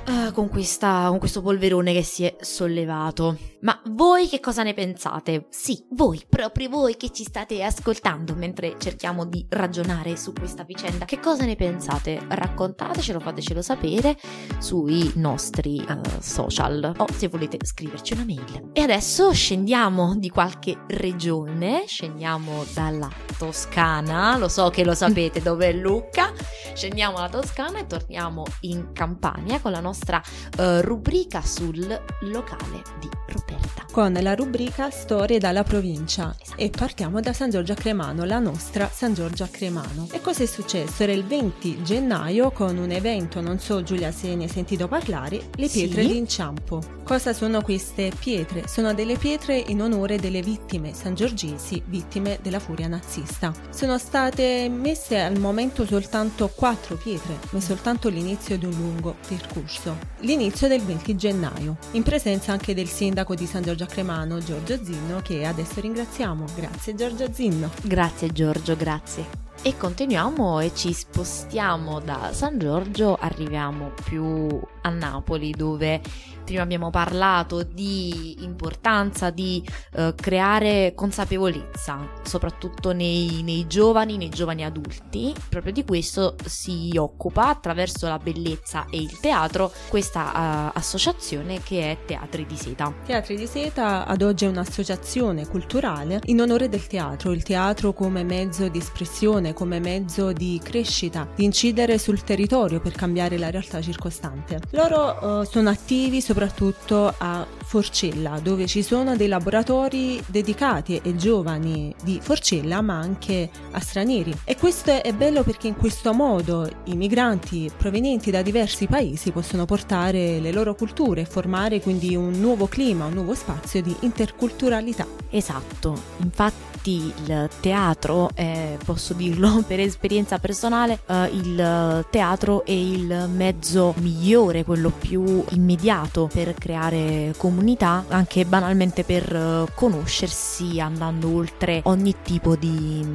uh, 0.08 0.32
con, 0.32 0.48
questa, 0.48 1.06
con 1.08 1.18
questo 1.18 1.42
polverone 1.42 1.92
che 1.92 2.02
si 2.02 2.24
è 2.24 2.36
sollevato. 2.40 3.36
Ma 3.60 3.80
voi 3.86 4.28
che 4.28 4.40
cosa 4.40 4.62
ne 4.62 4.72
pensate? 4.72 5.46
Sì, 5.50 5.84
voi, 5.90 6.24
proprio 6.28 6.68
voi 6.68 6.96
che 6.96 7.10
ci 7.10 7.24
state 7.24 7.62
ascoltando 7.62 8.34
mentre 8.34 8.76
cerchiamo 8.78 9.24
di 9.26 9.44
ragionare 9.48 10.16
su 10.16 10.32
questa 10.32 10.62
vicenda. 10.62 11.04
Che 11.04 11.18
cosa 11.18 11.44
ne 11.44 11.56
pensate? 11.56 12.20
Raccontatecelo, 12.26 13.18
fatecelo 13.18 13.60
sapere 13.60 14.16
sui 14.58 15.12
nostri 15.16 15.84
uh, 15.86 16.00
social 16.20 16.94
o 16.96 17.06
se 17.12 17.28
volete 17.28 17.58
scriverci 17.62 18.12
una 18.14 18.24
mail. 18.24 18.70
E 18.72 18.80
adesso 18.80 19.32
scendiamo 19.32 20.16
di 20.16 20.30
qualche 20.30 20.84
regione, 20.88 21.84
scendiamo 21.86 22.64
dalla 22.72 23.10
Toscana, 23.36 24.36
lo 24.36 24.48
so 24.48 24.70
che 24.70 24.84
lo 24.84 24.94
sapete 24.94 25.42
dove 25.42 25.68
è 25.68 25.72
Lucca, 25.72 26.32
scendiamo 26.74 27.16
dalla 27.16 27.28
Toscana 27.28 27.78
e 27.80 27.86
torniamo 27.86 28.44
in 28.60 28.92
Campania 28.92 29.60
con 29.60 29.72
la 29.72 29.80
nostra 29.80 29.97
uh, 30.02 30.80
rubrica 30.80 31.42
sul 31.42 31.78
locale 32.20 32.82
di 33.00 33.08
Roberta. 33.28 33.84
Con 33.90 34.12
la 34.12 34.34
rubrica 34.34 34.90
Storie 34.90 35.38
dalla 35.38 35.64
provincia 35.64 36.34
esatto. 36.40 36.60
e 36.60 36.70
partiamo 36.70 37.20
da 37.20 37.32
San 37.32 37.50
Giorgio 37.50 37.72
a 37.72 37.76
Cremano, 37.76 38.24
la 38.24 38.38
nostra 38.38 38.88
San 38.92 39.14
Giorgio 39.14 39.44
a 39.44 39.48
Cremano. 39.48 40.08
E 40.12 40.20
cosa 40.20 40.42
è 40.42 40.46
successo? 40.46 41.02
Era 41.02 41.12
il 41.12 41.24
20 41.24 41.82
gennaio 41.82 42.50
con 42.50 42.76
un 42.76 42.90
evento, 42.90 43.40
non 43.40 43.58
so 43.58 43.82
Giulia 43.82 44.10
se 44.12 44.34
ne 44.34 44.44
hai 44.44 44.50
sentito 44.50 44.88
parlare, 44.88 45.48
le 45.56 45.68
pietre 45.68 46.02
sì. 46.02 46.08
d'inciampo. 46.08 46.96
Cosa 47.04 47.32
sono 47.32 47.62
queste 47.62 48.12
pietre? 48.18 48.68
Sono 48.68 48.92
delle 48.92 49.16
pietre 49.16 49.56
in 49.56 49.80
onore 49.80 50.18
delle 50.18 50.42
vittime 50.42 50.92
sangiorgesi, 50.94 51.82
vittime 51.86 52.38
della 52.42 52.58
furia 52.58 52.86
nazista. 52.86 53.52
Sono 53.70 53.98
state 53.98 54.68
messe 54.68 55.18
al 55.18 55.38
momento 55.38 55.86
soltanto 55.86 56.50
quattro 56.54 56.96
pietre, 56.96 57.38
ma 57.50 57.60
soltanto 57.60 58.08
l'inizio 58.08 58.58
di 58.58 58.66
un 58.66 58.72
lungo 58.72 59.16
percorso. 59.26 59.87
L'inizio 60.20 60.68
del 60.68 60.82
20 60.82 61.16
gennaio, 61.16 61.76
in 61.92 62.02
presenza 62.02 62.52
anche 62.52 62.74
del 62.74 62.88
sindaco 62.88 63.34
di 63.34 63.46
San 63.46 63.62
Giorgio 63.62 63.84
a 63.84 63.86
Cremano, 63.86 64.38
Giorgio 64.38 64.78
Zinno, 64.82 65.20
che 65.22 65.44
adesso 65.44 65.80
ringraziamo. 65.80 66.44
Grazie 66.54 66.94
Giorgio 66.94 67.32
Zinno. 67.32 67.70
Grazie 67.82 68.28
Giorgio, 68.28 68.76
grazie. 68.76 69.46
E 69.62 69.76
continuiamo 69.76 70.60
e 70.60 70.72
ci 70.74 70.92
spostiamo 70.92 72.00
da 72.00 72.30
San 72.32 72.58
Giorgio, 72.58 73.16
arriviamo 73.16 73.92
più 74.04 74.48
a 74.82 74.88
Napoli 74.88 75.50
dove 75.50 76.00
prima 76.48 76.62
abbiamo 76.62 76.88
parlato 76.88 77.62
di 77.62 78.42
importanza 78.42 79.28
di 79.28 79.62
uh, 79.96 80.14
creare 80.14 80.94
consapevolezza, 80.94 82.08
soprattutto 82.22 82.92
nei, 82.92 83.42
nei, 83.42 83.66
giovani, 83.66 84.16
nei 84.16 84.30
giovani 84.30 84.64
adulti. 84.64 85.34
Proprio 85.50 85.74
di 85.74 85.84
questo 85.84 86.36
si 86.46 86.96
occupa 86.96 87.48
attraverso 87.48 88.08
la 88.08 88.16
bellezza 88.16 88.86
e 88.88 88.96
il 88.96 89.20
teatro 89.20 89.70
questa 89.88 90.70
uh, 90.72 90.78
associazione 90.78 91.60
che 91.62 91.90
è 91.90 91.98
Teatri 92.06 92.46
di 92.46 92.56
Seta. 92.56 92.94
Teatri 93.04 93.36
di 93.36 93.46
Seta 93.46 94.06
ad 94.06 94.22
oggi 94.22 94.46
è 94.46 94.48
un'associazione 94.48 95.46
culturale 95.46 96.20
in 96.24 96.40
onore 96.40 96.70
del 96.70 96.86
teatro, 96.86 97.32
il 97.32 97.42
teatro 97.42 97.92
come 97.92 98.24
mezzo 98.24 98.68
di 98.68 98.78
espressione, 98.78 99.52
come 99.52 99.80
mezzo 99.80 100.32
di 100.32 100.58
crescita, 100.64 101.28
di 101.34 101.44
incidere 101.44 101.98
sul 101.98 102.24
territorio 102.24 102.80
per 102.80 102.92
cambiare 102.92 103.36
la 103.36 103.50
realtà 103.50 103.82
circostante. 103.82 104.60
Loro 104.70 105.40
uh, 105.40 105.44
sono 105.44 105.68
attivi 105.68 106.22
soprattutto 106.22 106.36
soprattutto 106.38 107.12
a 107.18 107.44
Forcella, 107.68 108.38
dove 108.40 108.66
ci 108.66 108.82
sono 108.82 109.14
dei 109.16 109.26
laboratori 109.28 110.22
dedicati 110.26 110.98
ai 111.04 111.18
giovani 111.18 111.94
di 112.02 112.18
Forcella, 112.22 112.80
ma 112.80 112.94
anche 112.94 113.50
a 113.72 113.80
stranieri. 113.80 114.32
E 114.44 114.56
questo 114.56 115.02
è 115.02 115.12
bello 115.12 115.42
perché 115.42 115.66
in 115.66 115.76
questo 115.76 116.14
modo 116.14 116.70
i 116.84 116.94
migranti 116.94 117.70
provenienti 117.76 118.30
da 118.30 118.40
diversi 118.40 118.86
paesi 118.86 119.32
possono 119.32 119.66
portare 119.66 120.38
le 120.38 120.52
loro 120.52 120.74
culture 120.74 121.22
e 121.22 121.26
formare 121.26 121.80
quindi 121.80 122.14
un 122.16 122.30
nuovo 122.40 122.68
clima, 122.68 123.04
un 123.04 123.14
nuovo 123.14 123.34
spazio 123.34 123.82
di 123.82 123.94
interculturalità. 124.00 125.06
Esatto, 125.28 126.00
infatti 126.22 126.66
il 126.88 127.50
teatro, 127.60 128.30
eh, 128.34 128.78
posso 128.82 129.12
dirlo 129.12 129.62
per 129.66 129.80
esperienza 129.80 130.38
personale, 130.38 131.00
eh, 131.06 131.28
il 131.32 132.06
teatro 132.10 132.64
è 132.64 132.70
il 132.70 133.28
mezzo 133.30 133.92
migliore, 133.98 134.64
quello 134.64 134.90
più 134.90 135.44
immediato 135.50 136.27
per 136.28 136.54
creare 136.54 137.34
comunità, 137.36 138.04
anche 138.08 138.44
banalmente 138.44 139.04
per 139.04 139.34
eh, 139.34 139.72
conoscersi 139.74 140.80
andando 140.80 141.34
oltre 141.34 141.80
ogni 141.84 142.14
tipo 142.22 142.56
di, 142.56 143.06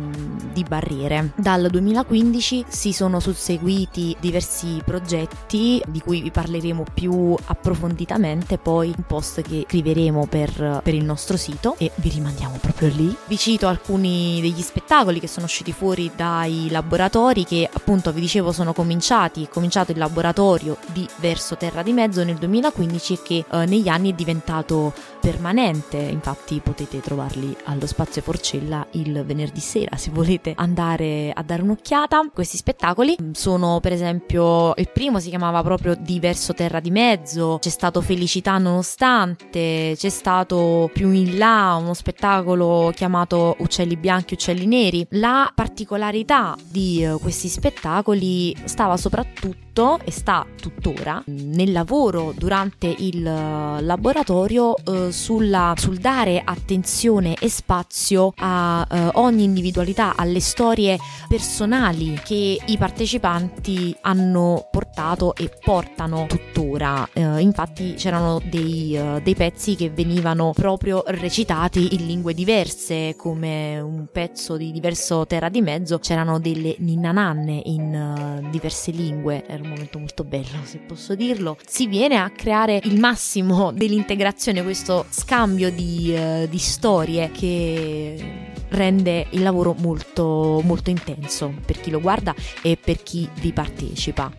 di 0.51 0.63
barriere. 0.63 1.31
Dal 1.35 1.67
2015 1.69 2.65
si 2.67 2.91
sono 2.91 3.19
susseguiti 3.19 4.15
diversi 4.19 4.81
progetti 4.83 5.81
di 5.87 5.99
cui 5.99 6.21
vi 6.21 6.31
parleremo 6.31 6.85
più 6.93 7.35
approfonditamente, 7.45 8.57
poi 8.57 8.93
un 8.95 9.03
post 9.05 9.41
che 9.41 9.65
scriveremo 9.67 10.25
per, 10.27 10.81
per 10.83 10.93
il 10.93 11.03
nostro 11.03 11.37
sito 11.37 11.75
e 11.77 11.91
vi 11.95 12.09
rimandiamo 12.09 12.57
proprio 12.59 12.89
lì. 12.89 13.15
Vi 13.27 13.37
cito 13.37 13.67
alcuni 13.67 14.39
degli 14.41 14.61
spettacoli 14.61 15.19
che 15.19 15.27
sono 15.27 15.45
usciti 15.45 15.71
fuori 15.71 16.11
dai 16.15 16.67
laboratori 16.69 17.45
che 17.45 17.69
appunto 17.71 18.11
vi 18.11 18.21
dicevo 18.21 18.51
sono 18.51 18.73
cominciati, 18.73 19.43
è 19.43 19.49
cominciato 19.49 19.91
il 19.91 19.97
laboratorio 19.97 20.77
di 20.91 21.07
Verso 21.17 21.57
Terra 21.57 21.83
di 21.83 21.93
Mezzo 21.93 22.23
nel 22.23 22.35
2015 22.35 22.93
e 23.02 23.02
che 23.23 23.45
eh, 23.49 23.65
negli 23.65 23.87
anni 23.87 24.11
è 24.11 24.13
diventato 24.13 24.93
permanente, 25.23 25.95
infatti 25.95 26.59
potete 26.61 26.99
trovarli 26.99 27.55
allo 27.63 27.87
Spazio 27.87 28.21
Forcella 28.21 28.85
il 28.91 29.23
venerdì 29.25 29.61
sera 29.61 29.95
se 29.95 30.11
volete 30.11 30.51
andare 30.57 31.31
a 31.33 31.41
dare 31.43 31.61
un'occhiata. 31.61 32.29
Questi 32.33 32.57
spettacoli 32.57 33.15
sono 33.31 33.79
per 33.79 33.93
esempio 33.93 34.75
il 34.75 34.89
primo 34.91 35.21
si 35.21 35.29
chiamava 35.29 35.63
proprio 35.63 35.95
Diverso 35.97 36.53
Terra 36.53 36.81
di 36.81 36.91
Mezzo, 36.91 37.57
c'è 37.61 37.69
stato 37.69 38.01
Felicità 38.01 38.57
nonostante, 38.57 39.93
c'è 39.95 40.09
stato 40.09 40.89
più 40.91 41.11
in 41.11 41.37
là 41.37 41.77
uno 41.79 41.93
spettacolo 41.93 42.91
chiamato 42.93 43.55
Uccelli 43.59 43.95
bianchi, 43.95 44.33
uccelli 44.33 44.65
neri. 44.65 45.07
La 45.11 45.49
particolarità 45.55 46.57
di 46.61 47.01
eh, 47.01 47.15
questi 47.21 47.47
spettacoli 47.47 48.53
stava 48.65 48.97
soprattutto 48.97 49.99
e 50.03 50.11
sta 50.11 50.45
tuttora 50.61 51.23
nel 51.27 51.71
lavoro 51.71 52.33
durante 52.37 52.93
il 52.95 53.25
eh, 53.25 53.81
laboratorio 53.81 54.75
eh, 54.75 55.11
sulla, 55.13 55.73
sul 55.77 55.99
dare 55.99 56.41
attenzione 56.43 57.35
e 57.39 57.47
spazio 57.47 58.33
a 58.37 58.85
eh, 58.89 59.09
ogni 59.13 59.43
individualità, 59.43 60.15
alle 60.17 60.41
storie 60.41 60.97
personali 61.29 62.19
che 62.23 62.59
i 62.65 62.77
partecipanti 62.77 63.95
hanno 64.01 64.67
portato 64.71 65.35
e 65.35 65.49
portano 65.63 66.25
tuttora. 66.27 67.07
Eh, 67.13 67.39
infatti 67.39 67.93
c'erano 67.93 68.41
dei, 68.43 68.97
uh, 68.97 69.21
dei 69.21 69.35
pezzi 69.35 69.75
che 69.75 69.89
venivano 69.89 70.51
proprio 70.53 71.03
recitati 71.07 71.93
in 71.93 72.07
lingue 72.07 72.33
diverse, 72.33 73.15
come 73.15 73.79
un 73.79 74.07
pezzo 74.11 74.57
di 74.57 74.71
diverso 74.71 75.25
terra 75.27 75.49
di 75.49 75.61
mezzo, 75.61 75.99
c'erano 75.99 76.39
delle 76.39 76.75
ninnananne 76.79 77.61
in 77.65 78.41
uh, 78.41 78.49
diverse 78.49 78.91
lingue, 78.91 79.45
era 79.45 79.61
un 79.61 79.69
momento 79.69 79.99
molto 79.99 80.23
bello 80.23 80.63
se 80.63 80.79
posso 80.79 81.13
dirlo. 81.13 81.57
Si 81.65 81.85
viene 81.85 82.17
a 82.17 82.31
creare 82.31 82.79
il 82.83 82.99
massimo 82.99 83.71
dell'integrazione, 83.75 84.63
questo 84.63 85.02
scambio 85.09 85.71
di, 85.71 86.13
uh, 86.15 86.47
di 86.47 86.57
storie 86.57 87.31
che 87.31 88.51
rende 88.69 89.27
il 89.31 89.43
lavoro 89.43 89.75
molto, 89.77 90.61
molto 90.63 90.89
intenso 90.89 91.53
per 91.65 91.79
chi 91.79 91.91
lo 91.91 91.99
guarda 92.01 92.33
e 92.61 92.77
per 92.77 93.01
chi 93.03 93.29
vi 93.39 93.53
partecipa. 93.53 94.31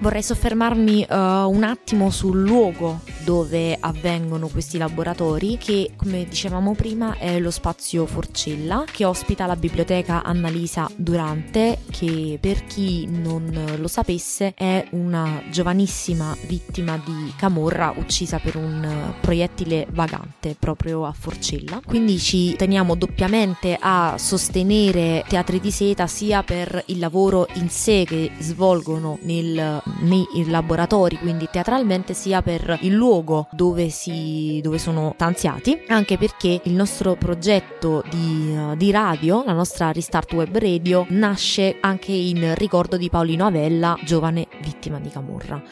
Vorrei 0.00 0.22
soffermarmi 0.22 1.06
uh, 1.08 1.14
un 1.14 1.62
attimo 1.62 2.10
sul 2.10 2.42
luogo 2.42 3.00
dove 3.24 3.76
avvengono 3.78 4.48
questi 4.48 4.76
laboratori 4.76 5.56
che 5.56 5.92
come 5.96 6.24
dicevamo 6.24 6.74
prima 6.74 7.16
è 7.16 7.38
lo 7.38 7.50
spazio 7.50 8.04
Forcella 8.04 8.84
che 8.90 9.06
ospita 9.06 9.46
la 9.46 9.56
biblioteca 9.56 10.22
Annalisa 10.22 10.90
Durante 10.94 11.78
che 11.90 12.38
per 12.40 12.64
chi 12.64 13.06
non 13.06 13.76
lo 13.78 13.88
sapesse 13.88 14.52
è 14.54 14.86
una 14.90 15.42
giovanissima 15.50 16.36
vittima 16.46 17.00
di 17.02 17.32
Camorra 17.36 17.94
uccisa 17.96 18.38
per 18.38 18.56
un 18.56 19.14
proiettile 19.20 19.86
vagante 19.90 20.54
proprio 20.58 21.06
a 21.06 21.12
Forcella. 21.12 21.80
Quindi 21.84 22.18
ci 22.18 22.54
teniamo 22.56 22.94
doppiamente 22.94 23.76
a 23.80 24.16
sostenere 24.18 25.24
Teatri 25.26 25.60
di 25.60 25.70
Seta 25.70 26.06
sia 26.06 26.42
per 26.42 26.82
il 26.86 26.98
lavoro 26.98 27.46
in 27.54 27.70
sé 27.70 28.04
che 28.06 28.32
svolgono 28.38 29.18
nel 29.22 29.82
nei 30.00 30.26
laboratori, 30.46 31.18
quindi 31.18 31.48
teatralmente, 31.50 32.14
sia 32.14 32.42
per 32.42 32.78
il 32.82 32.92
luogo 32.92 33.48
dove, 33.50 33.88
si, 33.90 34.60
dove 34.62 34.78
sono 34.78 35.12
stanziati, 35.14 35.82
anche 35.88 36.18
perché 36.18 36.60
il 36.64 36.72
nostro 36.72 37.14
progetto 37.14 38.02
di, 38.10 38.54
uh, 38.56 38.76
di 38.76 38.90
radio, 38.90 39.42
la 39.44 39.52
nostra 39.52 39.92
Restart 39.92 40.32
Web 40.32 40.56
Radio, 40.56 41.06
nasce 41.10 41.78
anche 41.80 42.12
in 42.12 42.54
ricordo 42.54 42.96
di 42.96 43.08
Paolino 43.08 43.46
Avella, 43.46 43.98
giovane 44.04 44.48
vittima 44.62 44.98
di 44.98 45.10
Camorra. 45.10 45.62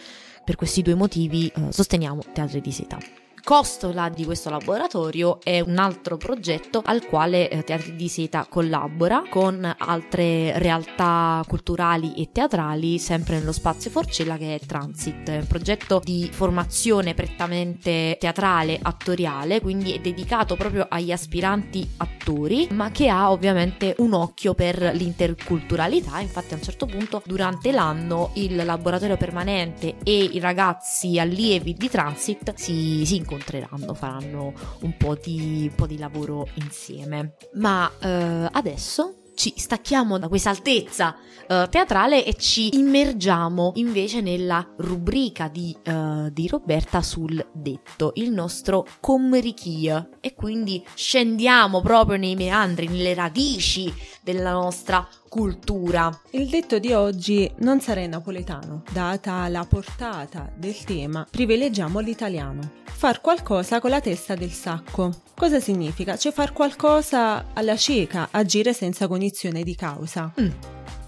Per 0.45 0.57
questi 0.57 0.83
due 0.83 0.95
motivi 0.95 1.51
uh, 1.55 1.71
sosteniamo 1.71 2.23
Teatri 2.33 2.61
di 2.61 2.73
Seta. 2.73 3.22
Costola 3.45 4.09
di 4.09 4.25
questo 4.25 4.51
laboratorio 4.51 5.41
è 5.43 5.61
un 5.61 5.79
altro 5.79 6.17
progetto 6.17 6.83
al 6.85 7.05
quale 7.07 7.51
eh, 7.51 7.65
Teatri 7.65 7.97
di 7.97 8.09
Seta 8.09 8.47
collabora 8.49 9.25
con 9.29 9.75
altre 9.79 10.59
realtà 10.59 11.43
culturali 11.47 12.15
e 12.15 12.31
teatrali 12.33 12.99
sempre 12.99 13.39
nello 13.39 13.53
spazio 13.53 13.91
Forcella 13.91 14.37
che 14.37 14.55
è 14.55 14.59
Transit, 14.61 15.29
è 15.29 15.39
un 15.39 15.47
progetto 15.47 16.01
di 16.03 16.29
formazione 16.33 17.15
prettamente 17.15 18.17
teatrale, 18.19 18.79
attoriale, 18.81 19.61
quindi 19.61 19.93
è 19.93 19.99
dedicato 19.99 20.57
proprio 20.57 20.87
agli 20.89 21.13
aspiranti 21.13 21.89
attori, 21.99 22.69
ma 22.71 22.91
che 22.91 23.09
ha 23.09 23.31
ovviamente 23.31 23.95
un 23.99 24.13
occhio 24.13 24.55
per 24.55 24.93
l'interculturalità, 24.95 26.21
infatti 26.21 26.55
a 26.55 26.57
un 26.57 26.63
certo 26.63 26.87
punto 26.87 27.23
durante 27.27 27.73
l'anno 27.73 28.31
il 28.35 28.65
laboratorio 28.65 29.17
permanente 29.17 29.97
e 30.03 30.17
i 30.17 30.39
ragazzi 30.39 31.19
allievi 31.19 31.75
di 31.75 31.89
Transit 31.89 32.55
si, 32.55 33.05
si 33.05 33.17
incontreranno, 33.33 33.95
faranno 33.95 34.53
un 34.81 34.97
po' 34.97 35.15
di, 35.15 35.69
un 35.71 35.75
po' 35.75 35.87
di 35.87 35.99
lavoro 35.99 36.49
insieme. 36.55 37.37
Ma 37.55 37.91
eh, 38.01 38.49
adesso 38.51 39.17
ci 39.35 39.55
stacchiamo 39.57 40.19
da 40.19 40.29
questa 40.29 40.51
altezza 40.51 41.17
uh, 41.49 41.67
teatrale 41.69 42.23
e 42.25 42.35
ci 42.35 42.77
immergiamo 42.77 43.73
invece 43.77 44.21
nella 44.21 44.75
rubrica 44.77 45.49
di, 45.49 45.75
uh, 45.87 46.29
di 46.29 46.47
Roberta 46.49 47.01
sul 47.01 47.45
detto, 47.51 48.13
il 48.17 48.31
nostro 48.31 48.87
comrichia 49.01 50.07
e 50.21 50.35
quindi 50.35 50.85
scendiamo 50.95 51.81
proprio 51.81 52.19
nei 52.19 52.37
meandri, 52.37 52.89
nelle 52.89 53.15
radici 53.15 53.93
della 54.21 54.53
nostra 54.53 55.09
cultura. 55.33 56.11
Il 56.33 56.47
detto 56.51 56.79
di 56.79 56.93
oggi 56.93 57.51
non 57.61 57.81
sarà 57.81 58.07
napoletano, 58.07 58.83
data 58.93 59.49
la 59.49 59.65
portata 59.65 60.53
del 60.55 60.85
tema, 60.85 61.27
privilegiamo 61.29 62.01
l'italiano. 62.01 62.81
Far 62.85 63.23
qualcosa 63.23 63.81
con 63.81 63.89
la 63.89 64.03
testa 64.03 64.35
del 64.35 64.51
sacco. 64.51 65.23
Cosa 65.35 65.59
significa? 65.59 66.19
Cioè 66.19 66.33
far 66.33 66.53
qualcosa 66.53 67.47
alla 67.55 67.77
cieca, 67.77 68.29
agire 68.31 68.75
senza 68.75 69.09
cognizione 69.09 69.63
di 69.63 69.75
causa. 69.75 70.31
Mm. 70.39 70.51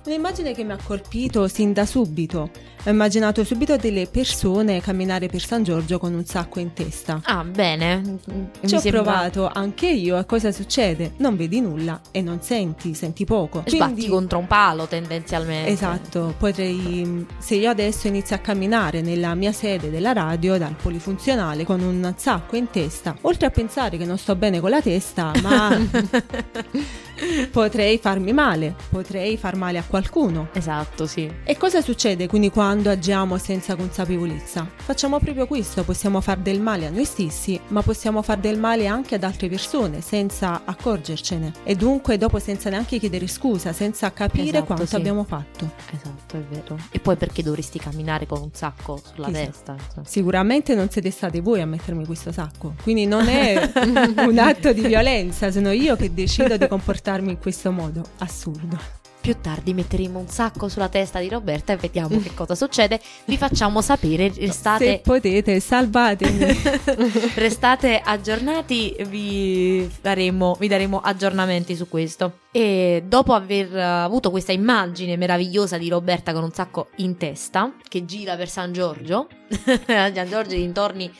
Un'immagine 0.06 0.54
che 0.54 0.64
mi 0.64 0.72
ha 0.72 0.78
colpito 0.82 1.46
sin 1.46 1.74
da 1.74 1.84
subito. 1.84 2.50
Ho 2.87 2.90
immaginato 2.90 3.44
subito 3.44 3.79
delle 3.79 4.07
persone 4.07 4.83
camminare 4.83 5.27
per 5.27 5.42
San 5.42 5.62
Giorgio 5.62 5.99
con 5.99 6.12
un 6.12 6.27
sacco 6.27 6.61
in 6.61 6.75
testa. 6.75 7.18
Ah, 7.25 7.42
bene. 7.42 8.18
Mi 8.27 8.68
Ci 8.68 8.75
ho 8.75 8.79
sembra... 8.79 9.01
provato 9.01 9.51
anche 9.51 9.87
io 9.87 10.18
e 10.18 10.27
cosa 10.27 10.53
succede? 10.53 11.12
Non 11.16 11.35
vedi 11.35 11.62
nulla 11.62 11.99
e 12.11 12.20
non 12.20 12.42
senti, 12.42 12.92
senti 12.92 13.25
poco. 13.25 13.62
Sbatti 13.64 13.92
Quindi... 13.92 14.09
contro 14.09 14.38
un 14.38 14.47
palo 14.47 14.87
tendenzialmente. 14.87 15.70
Esatto, 15.70 16.35
potrei... 16.37 17.25
Se 17.38 17.55
io 17.55 17.70
adesso 17.70 18.07
inizio 18.07 18.37
a 18.37 18.40
camminare 18.40 19.01
nella 19.01 19.35
mia 19.35 19.53
sede 19.53 19.88
della 19.88 20.12
radio 20.12 20.59
dal 20.59 20.75
polifunzionale 20.75 21.64
con 21.64 21.81
un 21.81 22.12
sacco 22.18 22.57
in 22.57 22.68
testa, 22.68 23.16
oltre 23.23 23.47
a 23.47 23.51
pensare 23.51 23.97
che 23.97 24.05
non 24.05 24.18
sto 24.18 24.37
bene 24.37 24.61
con 24.61 24.68
la 24.68 24.83
testa, 24.83 25.33
ma... 25.40 25.75
potrei 27.51 27.97
farmi 27.99 28.33
male, 28.33 28.75
potrei 28.90 29.38
far 29.38 29.57
male 29.57 29.79
a 29.79 29.85
qualcuno. 29.87 30.49
Esatto, 30.53 31.07
sì. 31.07 31.33
E 31.44 31.57
cosa 31.57 31.81
succede 31.81 32.27
quindi 32.27 32.51
quando 32.51 32.73
agiamo 32.82 33.38
senza 33.38 33.76
consapevolezza? 33.76 34.68
Facciamo 34.76 35.18
proprio 35.18 35.46
questo, 35.46 35.84
possiamo 35.84 36.20
far 36.20 36.38
del 36.38 36.60
male 36.60 36.87
a 36.87 36.90
noi 36.90 37.04
stessi, 37.04 37.58
ma 37.68 37.82
possiamo 37.82 38.22
far 38.22 38.38
del 38.38 38.58
male 38.58 38.87
anche 38.87 39.14
ad 39.14 39.22
altre 39.22 39.48
persone 39.48 40.00
senza 40.00 40.62
accorgercene 40.64 41.52
e 41.64 41.74
dunque 41.74 42.18
dopo 42.18 42.38
senza 42.38 42.70
neanche 42.70 42.98
chiedere 42.98 43.26
scusa, 43.26 43.72
senza 43.72 44.12
capire 44.12 44.48
esatto, 44.48 44.64
quanto 44.64 44.87
sì. 44.87 44.96
abbiamo 44.96 45.24
fatto. 45.24 45.70
Esatto, 45.92 46.37
è 46.37 46.40
vero. 46.40 46.78
E 46.90 46.98
poi 46.98 47.16
perché 47.16 47.42
dovresti 47.42 47.78
camminare 47.78 48.26
con 48.26 48.40
un 48.40 48.50
sacco 48.52 49.00
sulla 49.14 49.26
Chissà. 49.26 49.44
testa? 49.44 49.72
Insomma. 49.72 50.06
Sicuramente 50.06 50.74
non 50.74 50.90
siete 50.90 51.10
stati 51.10 51.40
voi 51.40 51.60
a 51.60 51.66
mettermi 51.66 52.04
questo 52.06 52.32
sacco, 52.32 52.74
quindi 52.82 53.06
non 53.06 53.28
è 53.28 53.72
un 54.26 54.38
atto 54.38 54.72
di 54.72 54.82
violenza, 54.82 55.50
sono 55.50 55.70
io 55.70 55.96
che 55.96 56.12
decido 56.12 56.56
di 56.56 56.66
comportarmi 56.66 57.30
in 57.30 57.38
questo 57.38 57.70
modo. 57.70 58.02
Assurdo. 58.18 59.04
Più 59.24 59.40
tardi 59.40 59.72
metteremo 59.72 60.18
un 60.18 60.28
sacco 60.28 60.68
sulla 60.68 60.90
testa 60.90 61.18
di 61.18 61.30
Roberta 61.30 61.72
e 61.72 61.76
vediamo 61.76 62.20
che 62.20 62.34
cosa 62.34 62.54
succede. 62.54 63.00
Vi 63.24 63.38
facciamo 63.38 63.80
sapere, 63.80 64.30
restate... 64.37 64.84
Se 64.84 65.00
potete, 65.02 65.60
salvatemi. 65.60 66.44
restate 67.37 68.02
aggiornati, 68.04 68.94
vi 69.08 69.90
daremo, 70.02 70.58
vi 70.60 70.68
daremo 70.68 71.00
aggiornamenti 71.00 71.74
su 71.74 71.88
questo. 71.88 72.40
E 72.52 73.04
dopo 73.06 73.32
aver 73.32 73.74
avuto 73.74 74.30
questa 74.30 74.52
immagine 74.52 75.16
meravigliosa 75.16 75.78
di 75.78 75.88
Roberta 75.88 76.34
con 76.34 76.42
un 76.42 76.52
sacco 76.52 76.88
in 76.96 77.16
testa, 77.16 77.72
che 77.88 78.04
gira 78.04 78.37
per 78.37 78.50
San 78.50 78.74
Giorgio, 78.74 79.28
San 79.87 80.28
Giorgio 80.28 80.54
dintorni 80.54 81.10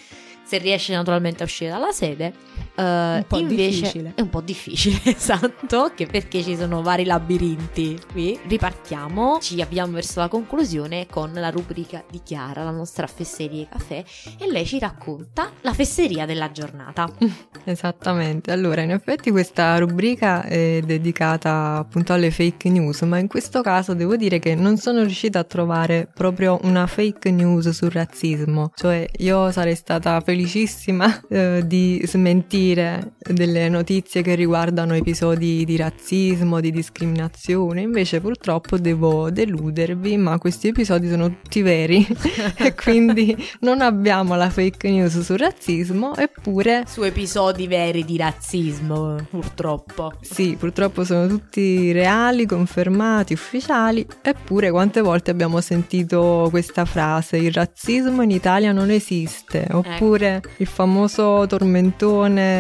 se 0.45 0.59
riesce 0.59 0.93
naturalmente 0.93 1.43
a 1.43 1.47
uscire 1.47 1.71
dalla 1.71 1.91
sede. 1.91 2.35
Uh, 2.77 2.83
un 2.83 3.25
po' 3.29 3.39
invece 3.39 3.81
difficile. 3.83 4.13
è 4.17 4.21
un 4.21 4.31
po' 4.31 4.41
difficile, 4.41 4.99
esatto, 5.15 5.93
che 5.95 6.07
perché 6.07 6.43
ci 6.43 6.57
sono 6.57 6.83
vari 6.83 7.05
labirinti 7.05 8.01
qui. 8.11 8.37
Ripartiamo, 8.49 9.39
ci 9.41 9.61
avviamo 9.61 9.93
verso 9.93 10.19
la 10.19 10.27
conclusione 10.27 11.07
con 11.09 11.31
la 11.35 11.51
rubrica 11.51 12.03
di 12.11 12.21
Chiara, 12.25 12.65
la 12.65 12.73
nostra 12.73 13.07
fesseria 13.07 13.69
caffè, 13.71 14.03
e 14.39 14.51
lei 14.51 14.67
ci 14.67 14.81
racconta 14.81 15.53
la 15.61 15.73
fesseria 15.73 16.27
della 16.27 16.51
giornata. 16.51 17.09
Esattamente, 17.63 18.51
allora 18.51 18.83
in 18.83 18.91
effetti 18.91 19.31
questa 19.31 19.79
rubrica 19.79 20.43
è 20.43 20.81
dedicata 20.85 21.77
appunto 21.77 22.13
alle 22.13 22.33
fake 22.33 22.69
news, 22.71 23.03
ma 23.03 23.19
in 23.19 23.29
questo 23.29 23.63
caso 23.63 23.95
devo 23.95 24.17
dire 24.17 24.41
che 24.41 24.57
non 24.57 24.79
sono 24.79 25.03
riuscita 25.03 25.39
a 25.39 25.45
trovare 25.45 26.09
proprio 26.13 26.59
una 26.63 26.89
fake 26.89 27.31
news 27.31 27.69
sul 27.71 27.91
razzismo, 27.91 28.73
cioè 28.75 29.09
io 29.19 29.53
sarei 29.53 29.77
stata 29.77 30.21
felicissima 30.21 31.23
eh, 31.31 31.63
di 31.65 32.03
smentire 32.05 32.63
delle 32.73 33.69
notizie 33.69 34.23
che 34.23 34.35
riguardano 34.35 34.95
episodi 34.95 35.65
di 35.65 35.77
razzismo, 35.77 36.61
di 36.61 36.71
discriminazione, 36.71 37.83
invece 37.83 38.21
purtroppo 38.21 38.79
devo 38.79 39.31
deludervi, 39.31 40.17
ma 40.17 40.39
questi 40.39 40.69
episodi 40.69 41.09
sono 41.09 41.29
tutti 41.29 41.61
veri. 41.63 42.07
E 42.57 42.75
quindi 42.75 43.37
non 43.61 43.81
abbiamo 43.81 44.37
la 44.37 44.49
fake 44.49 44.89
news 44.89 45.21
sul 45.21 45.39
razzismo, 45.39 46.15
eppure... 46.17 46.85
Su 46.87 47.03
episodi 47.03 47.67
veri 47.67 48.05
di 48.05 48.17
razzismo, 48.17 49.27
purtroppo. 49.29 50.13
Sì, 50.21 50.57
purtroppo 50.59 51.05
sono 51.05 51.27
tutti 51.27 51.93
reali, 51.93 52.47
confermati, 52.47 53.33
ufficiali, 53.33 54.07
eppure 54.23 54.71
quante 54.71 55.01
volte 55.01 55.31
abbiamo 55.31 55.61
sentito 55.61 56.49
questa 56.51 56.85
frase, 56.85 57.37
il 57.37 57.53
razzismo 57.53 58.23
in 58.23 58.31
Italia 58.31 58.73
non 58.73 58.91
esiste, 58.91 59.67
oppure... 59.71 60.37
Ecco 60.37 60.55
il 60.59 60.67
famoso 60.67 61.47
tormentone 61.47 62.54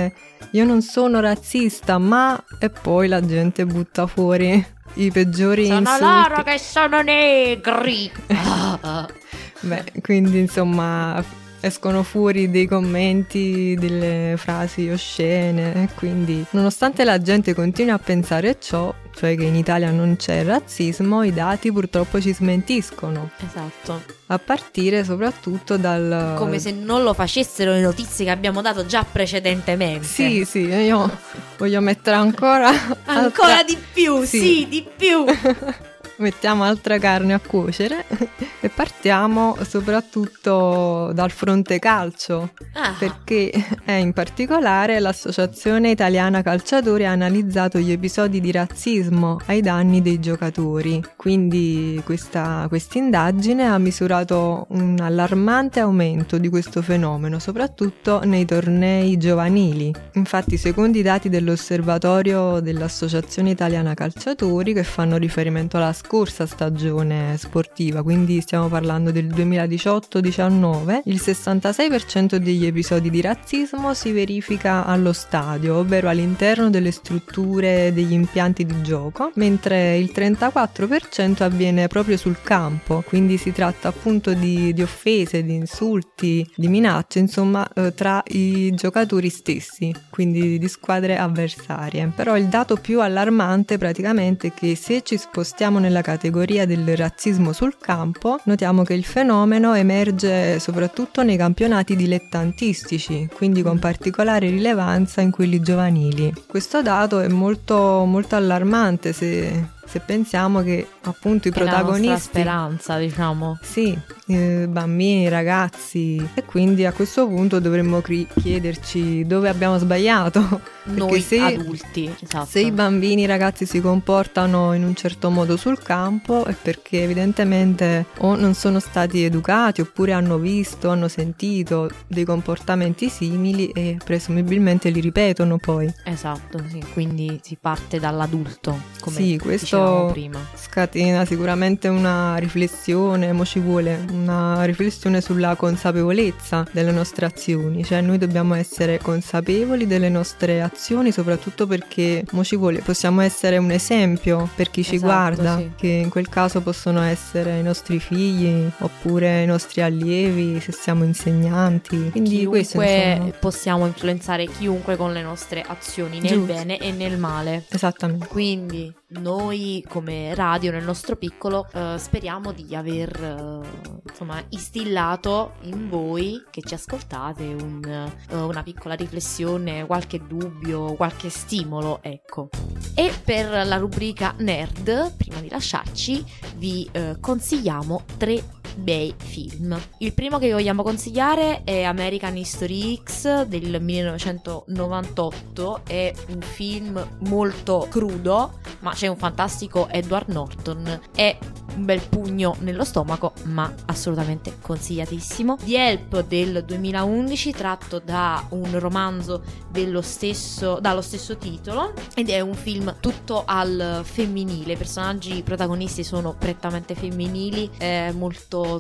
io 0.50 0.64
non 0.64 0.82
sono 0.82 1.20
razzista, 1.20 1.98
ma 1.98 2.42
e 2.58 2.70
poi 2.70 3.08
la 3.08 3.24
gente 3.24 3.64
butta 3.66 4.06
fuori 4.06 4.64
i 4.94 5.10
peggiori 5.10 5.66
sono 5.66 5.78
insulti. 5.78 6.02
Sono 6.02 6.28
loro 6.28 6.42
che 6.42 6.58
sono 6.58 7.02
negri. 7.02 8.12
Beh, 9.60 9.92
quindi 10.02 10.38
insomma 10.38 11.22
escono 11.64 12.02
fuori 12.02 12.50
dei 12.50 12.66
commenti, 12.66 13.74
delle 13.78 14.34
frasi 14.36 14.88
oscene 14.90 15.88
quindi 15.94 16.44
nonostante 16.50 17.04
la 17.04 17.20
gente 17.20 17.54
continui 17.54 17.92
a 17.92 17.98
pensare 17.98 18.58
ciò, 18.60 18.94
cioè 19.14 19.36
che 19.36 19.44
in 19.44 19.54
Italia 19.54 19.90
non 19.90 20.16
c'è 20.16 20.44
razzismo, 20.44 21.22
i 21.22 21.32
dati 21.32 21.72
purtroppo 21.72 22.20
ci 22.20 22.32
smentiscono. 22.32 23.30
Esatto. 23.46 24.02
A 24.26 24.38
partire 24.38 25.04
soprattutto 25.04 25.76
dal... 25.76 26.34
Come 26.36 26.58
se 26.58 26.72
non 26.72 27.02
lo 27.02 27.14
facessero 27.14 27.72
le 27.72 27.80
notizie 27.80 28.24
che 28.24 28.30
abbiamo 28.30 28.60
dato 28.60 28.86
già 28.86 29.04
precedentemente. 29.10 30.06
Sì, 30.06 30.44
sì, 30.44 30.60
io 30.60 31.10
voglio 31.56 31.80
mettere 31.80 32.16
ancora... 32.16 32.68
ancora 33.04 33.58
altra... 33.58 33.62
di 33.62 33.78
più, 33.92 34.22
sì, 34.24 34.40
sì 34.40 34.66
di 34.68 34.86
più. 34.96 35.24
mettiamo 36.16 36.64
altra 36.64 36.98
carne 36.98 37.34
a 37.34 37.40
cuocere 37.40 38.04
e 38.60 38.68
partiamo 38.68 39.56
soprattutto 39.62 41.12
dal 41.12 41.30
fronte 41.30 41.78
calcio 41.78 42.50
ah. 42.74 42.94
perché 42.98 43.50
eh, 43.84 43.98
in 43.98 44.12
particolare 44.12 44.98
l'Associazione 45.00 45.90
Italiana 45.90 46.42
Calciatori 46.42 47.04
ha 47.06 47.10
analizzato 47.10 47.78
gli 47.78 47.90
episodi 47.90 48.40
di 48.40 48.52
razzismo 48.52 49.40
ai 49.46 49.60
danni 49.60 50.02
dei 50.02 50.20
giocatori. 50.20 51.02
Quindi 51.16 52.00
questa 52.04 52.68
indagine 52.92 53.66
ha 53.66 53.78
misurato 53.78 54.66
un 54.70 54.98
allarmante 55.00 55.80
aumento 55.80 56.38
di 56.38 56.48
questo 56.48 56.82
fenomeno, 56.82 57.38
soprattutto 57.38 58.20
nei 58.24 58.44
tornei 58.44 59.16
giovanili. 59.16 59.92
Infatti, 60.12 60.56
secondo 60.56 60.98
i 60.98 61.02
dati 61.02 61.28
dell'osservatorio 61.28 62.60
dell'Associazione 62.60 63.50
Italiana 63.50 63.94
Calciatori 63.94 64.72
che 64.72 64.84
fanno 64.84 65.16
riferimento 65.16 65.76
alla 65.76 65.92
scorsa 66.04 66.44
stagione 66.46 67.36
sportiva, 67.38 68.02
quindi 68.02 68.40
stiamo 68.42 68.68
parlando 68.68 69.10
del 69.10 69.26
2018-19, 69.26 71.00
il 71.04 71.16
66% 71.16 72.36
degli 72.36 72.66
episodi 72.66 73.08
di 73.08 73.20
razzismo 73.22 73.94
si 73.94 74.12
verifica 74.12 74.84
allo 74.84 75.12
stadio, 75.14 75.76
ovvero 75.76 76.08
all'interno 76.08 76.68
delle 76.68 76.90
strutture 76.90 77.92
degli 77.94 78.12
impianti 78.12 78.66
di 78.66 78.82
gioco, 78.82 79.32
mentre 79.36 79.96
il 79.96 80.12
34% 80.14 81.42
avviene 81.42 81.88
proprio 81.88 82.18
sul 82.18 82.36
campo, 82.42 83.02
quindi 83.06 83.38
si 83.38 83.52
tratta 83.52 83.88
appunto 83.88 84.34
di, 84.34 84.74
di 84.74 84.82
offese, 84.82 85.42
di 85.42 85.54
insulti, 85.54 86.46
di 86.54 86.68
minacce, 86.68 87.18
insomma, 87.18 87.66
eh, 87.72 87.94
tra 87.94 88.22
i 88.26 88.74
giocatori 88.74 89.30
stessi, 89.30 89.94
quindi 90.10 90.58
di 90.58 90.68
squadre 90.68 91.16
avversarie. 91.16 92.12
Però 92.14 92.36
il 92.36 92.46
dato 92.46 92.76
più 92.76 93.00
allarmante 93.00 93.78
praticamente 93.78 94.48
è 94.48 94.54
che 94.54 94.74
se 94.76 95.02
ci 95.02 95.16
spostiamo 95.16 95.78
nella 95.78 95.93
categoria 96.02 96.66
del 96.66 96.96
razzismo 96.96 97.52
sul 97.52 97.76
campo, 97.78 98.38
notiamo 98.44 98.82
che 98.82 98.94
il 98.94 99.04
fenomeno 99.04 99.74
emerge 99.74 100.58
soprattutto 100.58 101.22
nei 101.22 101.36
campionati 101.36 101.96
dilettantistici, 101.96 103.28
quindi 103.34 103.62
con 103.62 103.78
particolare 103.78 104.48
rilevanza 104.48 105.20
in 105.20 105.30
quelli 105.30 105.60
giovanili. 105.60 106.32
Questo 106.46 106.82
dato 106.82 107.20
è 107.20 107.28
molto, 107.28 108.04
molto 108.04 108.36
allarmante 108.36 109.12
se 109.12 109.72
se 109.86 110.00
pensiamo 110.00 110.62
che 110.62 110.86
appunto 111.02 111.48
i 111.48 111.50
È 111.50 111.54
protagonisti... 111.54 112.08
La 112.08 112.18
speranza, 112.18 112.98
diciamo. 112.98 113.58
Sì, 113.62 113.98
eh, 114.26 114.66
bambini, 114.68 115.28
ragazzi 115.28 116.16
e 116.34 116.44
quindi 116.44 116.86
a 116.86 116.92
questo 116.92 117.26
punto 117.26 117.60
dovremmo 117.60 118.00
cri- 118.00 118.26
chiederci 118.40 119.26
dove 119.26 119.48
abbiamo 119.48 119.78
sbagliato. 119.78 120.60
Noi 120.84 121.20
se, 121.22 121.38
adulti, 121.40 122.14
esatto. 122.20 122.46
se 122.46 122.60
i 122.60 122.70
bambini 122.70 123.22
i 123.22 123.26
ragazzi 123.26 123.64
si 123.64 123.80
comportano 123.80 124.74
in 124.74 124.84
un 124.84 124.94
certo 124.94 125.30
modo 125.30 125.56
sul 125.56 125.78
campo 125.78 126.44
è 126.44 126.54
perché 126.60 127.02
evidentemente 127.02 128.04
o 128.18 128.36
non 128.36 128.52
sono 128.52 128.80
stati 128.80 129.24
educati 129.24 129.80
oppure 129.80 130.12
hanno 130.12 130.36
visto, 130.36 130.90
hanno 130.90 131.08
sentito 131.08 131.88
dei 132.06 132.24
comportamenti 132.24 133.08
simili 133.08 133.68
e 133.68 133.96
presumibilmente 134.04 134.90
li 134.90 135.00
ripetono 135.00 135.56
poi. 135.56 135.90
Esatto, 136.04 136.62
sì. 136.68 136.84
quindi 136.92 137.40
si 137.42 137.56
parte 137.58 137.98
dall'adulto, 137.98 138.78
come 139.00 139.16
sì, 139.16 139.38
questo 139.38 139.73
prima. 140.12 140.38
scatena 140.54 141.24
sicuramente 141.24 141.88
una 141.88 142.36
riflessione, 142.36 143.32
mo 143.32 143.44
ci 143.44 143.60
vuole 143.60 144.04
una 144.10 144.64
riflessione 144.64 145.20
sulla 145.20 145.54
consapevolezza 145.56 146.66
delle 146.72 146.90
nostre 146.92 147.26
azioni, 147.26 147.84
cioè 147.84 148.00
noi 148.00 148.18
dobbiamo 148.18 148.54
essere 148.54 148.98
consapevoli 148.98 149.86
delle 149.86 150.08
nostre 150.08 150.62
azioni 150.62 151.12
soprattutto 151.12 151.66
perché 151.66 152.24
mo 152.32 152.42
ci 152.44 152.56
vuole, 152.56 152.80
possiamo 152.80 153.20
essere 153.20 153.56
un 153.56 153.70
esempio 153.70 154.48
per 154.54 154.70
chi 154.70 154.82
ci 154.82 154.96
Esatto, 154.96 155.12
guarda, 155.12 155.56
sì. 155.58 155.70
che 155.76 155.88
in 155.88 156.08
quel 156.08 156.28
caso 156.28 156.60
possono 156.60 157.00
essere 157.02 157.58
i 157.58 157.62
nostri 157.62 157.98
figli 157.98 158.68
oppure 158.78 159.42
i 159.42 159.46
nostri 159.46 159.82
allievi 159.82 160.60
se 160.60 160.72
siamo 160.72 161.04
insegnanti. 161.04 162.10
Quindi 162.10 162.44
questo 162.46 162.78
Chiunque 162.78 163.12
insomma. 163.12 163.30
possiamo 163.38 163.86
influenzare 163.86 164.46
chiunque 164.46 164.96
con 164.96 165.12
le 165.12 165.22
nostre 165.22 165.62
azioni, 165.66 166.20
nel 166.20 166.32
Giusto. 166.32 166.52
bene 166.52 166.78
e 166.78 166.92
nel 166.92 167.18
male. 167.18 167.64
Esattamente. 167.68 168.26
Quindi 168.26 168.92
noi 169.08 169.63
come 169.88 170.34
radio 170.34 170.70
nel 170.70 170.84
nostro 170.84 171.16
piccolo 171.16 171.66
eh, 171.72 171.96
speriamo 171.98 172.52
di 172.52 172.74
aver 172.74 173.22
eh, 173.22 174.00
insomma 174.08 174.42
instillato 174.50 175.54
in 175.62 175.88
voi 175.88 176.42
che 176.50 176.62
ci 176.62 176.74
ascoltate 176.74 177.42
un, 177.44 177.82
eh, 177.84 178.34
una 178.36 178.62
piccola 178.62 178.94
riflessione, 178.94 179.86
qualche 179.86 180.20
dubbio, 180.26 180.94
qualche 180.94 181.30
stimolo, 181.30 182.00
ecco. 182.02 182.48
E 182.94 183.12
per 183.24 183.66
la 183.66 183.76
rubrica 183.76 184.34
nerd, 184.38 185.14
prima 185.16 185.40
di 185.40 185.48
lasciarci, 185.48 186.24
vi 186.56 186.88
eh, 186.92 187.16
consigliamo 187.20 188.04
tre 188.16 188.42
bei 188.76 189.14
film. 189.16 189.78
Il 189.98 190.14
primo 190.14 190.38
che 190.38 190.46
vi 190.46 190.52
vogliamo 190.52 190.82
consigliare 190.82 191.62
è 191.64 191.82
American 191.82 192.34
History 192.36 193.00
X 193.02 193.44
del 193.44 193.80
1998, 193.80 195.80
è 195.86 196.12
un 196.28 196.40
film 196.40 197.06
molto 197.28 197.86
crudo, 197.90 198.58
ma 198.80 198.92
c'è 198.92 199.06
un 199.06 199.16
fantastico 199.16 199.88
Edward 199.88 200.30
Norton, 200.30 201.00
è 201.14 201.38
un 201.76 201.84
bel 201.84 202.00
pugno 202.08 202.56
nello 202.60 202.84
stomaco, 202.84 203.32
ma 203.44 203.72
assolutamente 203.86 204.58
consigliatissimo. 204.60 205.56
The 205.64 205.76
Help 205.76 206.26
del 206.26 206.64
2011, 206.64 207.52
tratto 207.52 207.98
da 207.98 208.46
un 208.50 208.78
romanzo 208.78 209.42
dello 209.70 210.02
stesso, 210.02 210.78
dallo 210.80 211.02
stesso 211.02 211.36
titolo, 211.36 211.92
ed 212.14 212.30
è 212.30 212.40
un 212.40 212.54
film 212.54 212.96
tutto 213.00 213.42
al 213.44 214.02
femminile. 214.04 214.74
I 214.74 214.76
personaggi 214.76 215.42
protagonisti 215.42 216.04
sono 216.04 216.36
prettamente 216.38 216.94
femminili, 216.94 217.68
è 217.76 218.12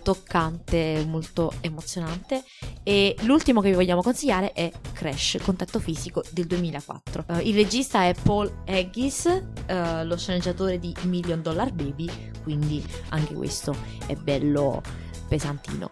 toccante, 0.02 1.04
molto 1.08 1.52
emozionante. 1.60 2.42
E 2.82 3.16
l'ultimo 3.22 3.60
che 3.60 3.70
vi 3.70 3.74
vogliamo 3.74 4.02
consigliare 4.02 4.52
è 4.52 4.70
Crash, 4.92 5.38
Contatto 5.42 5.78
Fisico 5.78 6.22
del 6.30 6.46
2004. 6.46 7.24
Eh, 7.28 7.48
il 7.48 7.54
regista 7.54 8.04
è 8.04 8.14
Paul 8.22 8.62
Haggis, 8.66 9.26
eh, 9.66 10.04
lo 10.04 10.16
sceneggiatore 10.16 10.78
di 10.78 10.94
Million 11.02 11.42
Dollar 11.42 11.72
Baby, 11.72 12.10
quindi 12.42 12.84
anche 13.10 13.34
questo 13.34 13.74
è 14.06 14.14
bello 14.14 14.82
pesantino. 15.28 15.90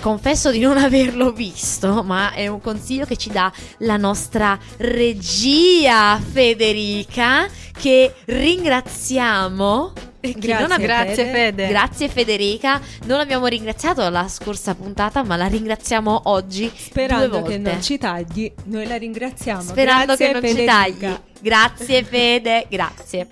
Confesso 0.00 0.50
di 0.50 0.60
non 0.60 0.78
averlo 0.78 1.32
visto, 1.32 2.02
ma 2.02 2.32
è 2.32 2.46
un 2.46 2.60
consiglio 2.60 3.04
che 3.04 3.16
ci 3.16 3.30
dà 3.30 3.52
la 3.78 3.96
nostra 3.96 4.58
regia 4.78 6.18
Federica, 6.18 7.46
che 7.72 8.14
ringraziamo. 8.24 10.09
Che 10.20 10.34
Grazie, 10.36 10.60
non 10.60 10.72
abbi- 10.72 10.82
Grazie 10.82 11.24
Fede. 11.30 11.68
Grazie 11.68 12.08
Federica, 12.08 12.80
non 13.06 13.16
l'abbiamo 13.16 13.46
ringraziato 13.46 14.06
la 14.10 14.28
scorsa 14.28 14.74
puntata, 14.74 15.22
ma 15.24 15.36
la 15.36 15.46
ringraziamo 15.46 16.22
oggi 16.24 16.70
Sperando 16.74 17.42
che 17.42 17.56
non 17.56 17.80
ci 17.82 17.96
tagli, 17.96 18.52
noi 18.64 18.86
la 18.86 18.96
ringraziamo. 18.96 19.62
Sperando 19.62 20.14
Grazie, 20.16 20.26
che 20.26 20.32
non 20.32 20.42
ci 20.42 20.48
Federica. 20.48 20.72
tagli. 21.08 21.18
Grazie 21.40 22.04
Fede, 22.04 22.66
grazie. 22.68 23.28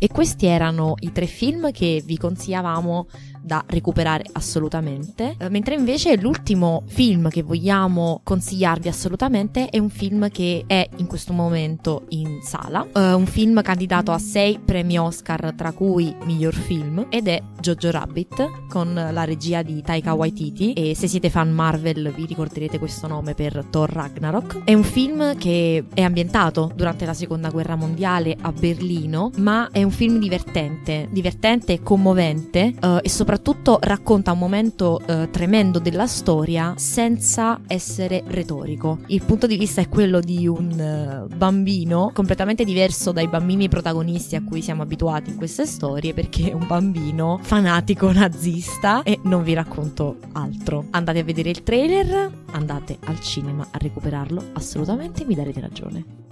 E 0.00 0.06
questi 0.08 0.46
erano 0.46 0.94
i 1.00 1.12
tre 1.12 1.26
film 1.26 1.70
che 1.72 2.02
vi 2.04 2.16
consigliavamo 2.16 3.08
da 3.48 3.64
recuperare 3.66 4.24
assolutamente, 4.32 5.34
Eh, 5.38 5.48
mentre 5.48 5.74
invece 5.74 6.16
l'ultimo 6.16 6.82
film 6.86 7.28
che 7.30 7.42
vogliamo 7.42 8.20
consigliarvi 8.22 8.88
assolutamente 8.88 9.70
è 9.70 9.78
un 9.78 9.88
film 9.88 10.30
che 10.30 10.64
è 10.66 10.86
in 10.98 11.06
questo 11.06 11.32
momento 11.32 12.04
in 12.10 12.40
sala, 12.42 12.86
Eh, 12.94 13.14
un 13.14 13.26
film 13.26 13.60
candidato 13.62 14.12
a 14.12 14.18
sei 14.18 14.60
premi 14.62 14.98
Oscar 14.98 15.54
tra 15.56 15.72
cui 15.72 16.14
miglior 16.24 16.54
film 16.54 17.06
ed 17.08 17.26
è 17.26 17.40
Jojo 17.60 17.90
Rabbit 17.90 18.68
con 18.68 18.92
la 18.92 19.24
regia 19.24 19.62
di 19.62 19.80
Taika 19.80 20.12
Waititi. 20.12 20.74
E 20.74 20.94
se 20.94 21.08
siete 21.08 21.30
fan 21.30 21.50
Marvel 21.50 22.12
vi 22.14 22.26
ricorderete 22.26 22.78
questo 22.78 23.06
nome 23.06 23.32
per 23.34 23.64
Thor 23.70 23.90
Ragnarok. 23.90 24.64
È 24.64 24.74
un 24.74 24.84
film 24.84 25.36
che 25.38 25.86
è 25.94 26.02
ambientato 26.02 26.70
durante 26.74 27.06
la 27.06 27.14
seconda 27.14 27.48
guerra 27.48 27.76
mondiale 27.76 28.36
a 28.38 28.52
Berlino, 28.52 29.30
ma 29.38 29.70
è 29.72 29.82
un 29.82 29.90
film 29.90 30.18
divertente, 30.18 31.08
divertente 31.10 31.72
e 31.72 31.82
commovente 31.82 32.74
eh, 32.78 32.98
e 33.02 33.08
soprattutto 33.08 33.36
racconta 33.80 34.32
un 34.32 34.38
momento 34.38 35.00
eh, 35.06 35.28
tremendo 35.30 35.78
della 35.78 36.06
storia 36.06 36.74
senza 36.76 37.60
essere 37.66 38.22
retorico. 38.26 38.98
Il 39.06 39.22
punto 39.22 39.46
di 39.46 39.56
vista 39.56 39.80
è 39.80 39.88
quello 39.88 40.20
di 40.20 40.46
un 40.46 40.78
eh, 40.78 41.34
bambino 41.34 42.10
completamente 42.12 42.64
diverso 42.64 43.12
dai 43.12 43.28
bambini 43.28 43.68
protagonisti 43.68 44.36
a 44.36 44.42
cui 44.42 44.62
siamo 44.62 44.82
abituati 44.82 45.30
in 45.30 45.36
queste 45.36 45.66
storie 45.66 46.14
perché 46.14 46.50
è 46.50 46.52
un 46.52 46.66
bambino 46.66 47.38
fanatico 47.42 48.12
nazista 48.12 49.02
e 49.02 49.18
non 49.22 49.42
vi 49.42 49.54
racconto 49.54 50.16
altro. 50.32 50.86
Andate 50.90 51.20
a 51.20 51.24
vedere 51.24 51.50
il 51.50 51.62
trailer, 51.62 52.30
andate 52.52 52.98
al 53.04 53.20
cinema 53.20 53.66
a 53.70 53.78
recuperarlo, 53.78 54.50
assolutamente 54.52 55.24
mi 55.24 55.34
darete 55.34 55.60
ragione. 55.60 56.27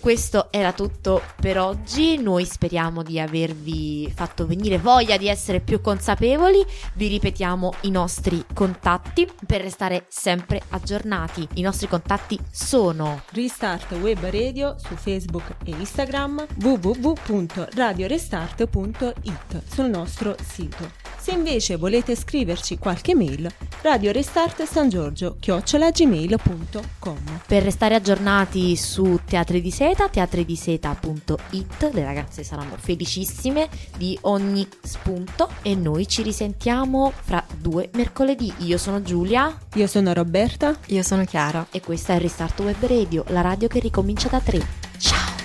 Questo 0.00 0.48
era 0.50 0.72
tutto 0.72 1.22
per 1.40 1.58
oggi, 1.58 2.16
noi 2.16 2.46
speriamo 2.46 3.02
di 3.02 3.20
avervi 3.20 4.10
fatto 4.14 4.46
venire 4.46 4.78
voglia 4.78 5.18
di 5.18 5.28
essere 5.28 5.60
più 5.60 5.82
consapevoli, 5.82 6.64
vi 6.94 7.08
ripetiamo 7.08 7.74
i 7.82 7.90
nostri 7.90 8.42
contatti 8.54 9.28
per 9.46 9.60
restare 9.60 10.06
sempre 10.08 10.62
aggiornati. 10.70 11.46
I 11.54 11.60
nostri 11.60 11.86
contatti 11.86 12.38
sono 12.50 13.20
Restart 13.32 13.92
Web 13.92 14.24
Radio 14.30 14.76
su 14.78 14.94
Facebook 14.94 15.56
e 15.64 15.74
Instagram 15.78 16.46
www.radiorestart.it 16.62 19.62
sul 19.70 19.90
nostro 19.90 20.34
sito. 20.42 21.00
Se 21.20 21.32
invece 21.32 21.76
volete 21.76 22.16
scriverci 22.16 22.78
qualche 22.78 23.14
mail, 23.14 23.46
Radio 23.82 24.10
Restart 24.10 24.64
San 24.64 24.88
Giorgio 24.88 25.36
chiocciolagmail.com. 25.38 27.40
per 27.46 27.62
restare 27.62 27.94
aggiornati 27.94 28.74
su 28.74 29.20
Teatri 29.26 29.60
di 29.60 29.70
Seta, 29.90 30.08
teatridiseta.it, 30.08 31.90
le 31.92 32.04
ragazze 32.04 32.44
saranno 32.44 32.76
felicissime 32.78 33.68
di 33.96 34.16
ogni 34.22 34.64
spunto 34.82 35.48
e 35.62 35.74
noi 35.74 36.06
ci 36.06 36.22
risentiamo 36.22 37.12
fra 37.22 37.44
due 37.58 37.90
mercoledì. 37.94 38.52
Io 38.58 38.78
sono 38.78 39.02
Giulia 39.02 39.52
Io 39.74 39.88
sono 39.88 40.12
Roberta. 40.12 40.78
Io 40.86 41.02
sono 41.02 41.24
Chiara. 41.24 41.66
e 41.72 41.80
questa 41.80 42.14
è 42.14 42.20
Restart 42.20 42.60
Web 42.60 42.86
Radio, 42.86 43.24
la 43.30 43.40
radio 43.40 43.66
che 43.66 43.80
ricomincia 43.80 44.28
da 44.28 44.38
tre. 44.38 44.64
Ciao! 44.96 45.39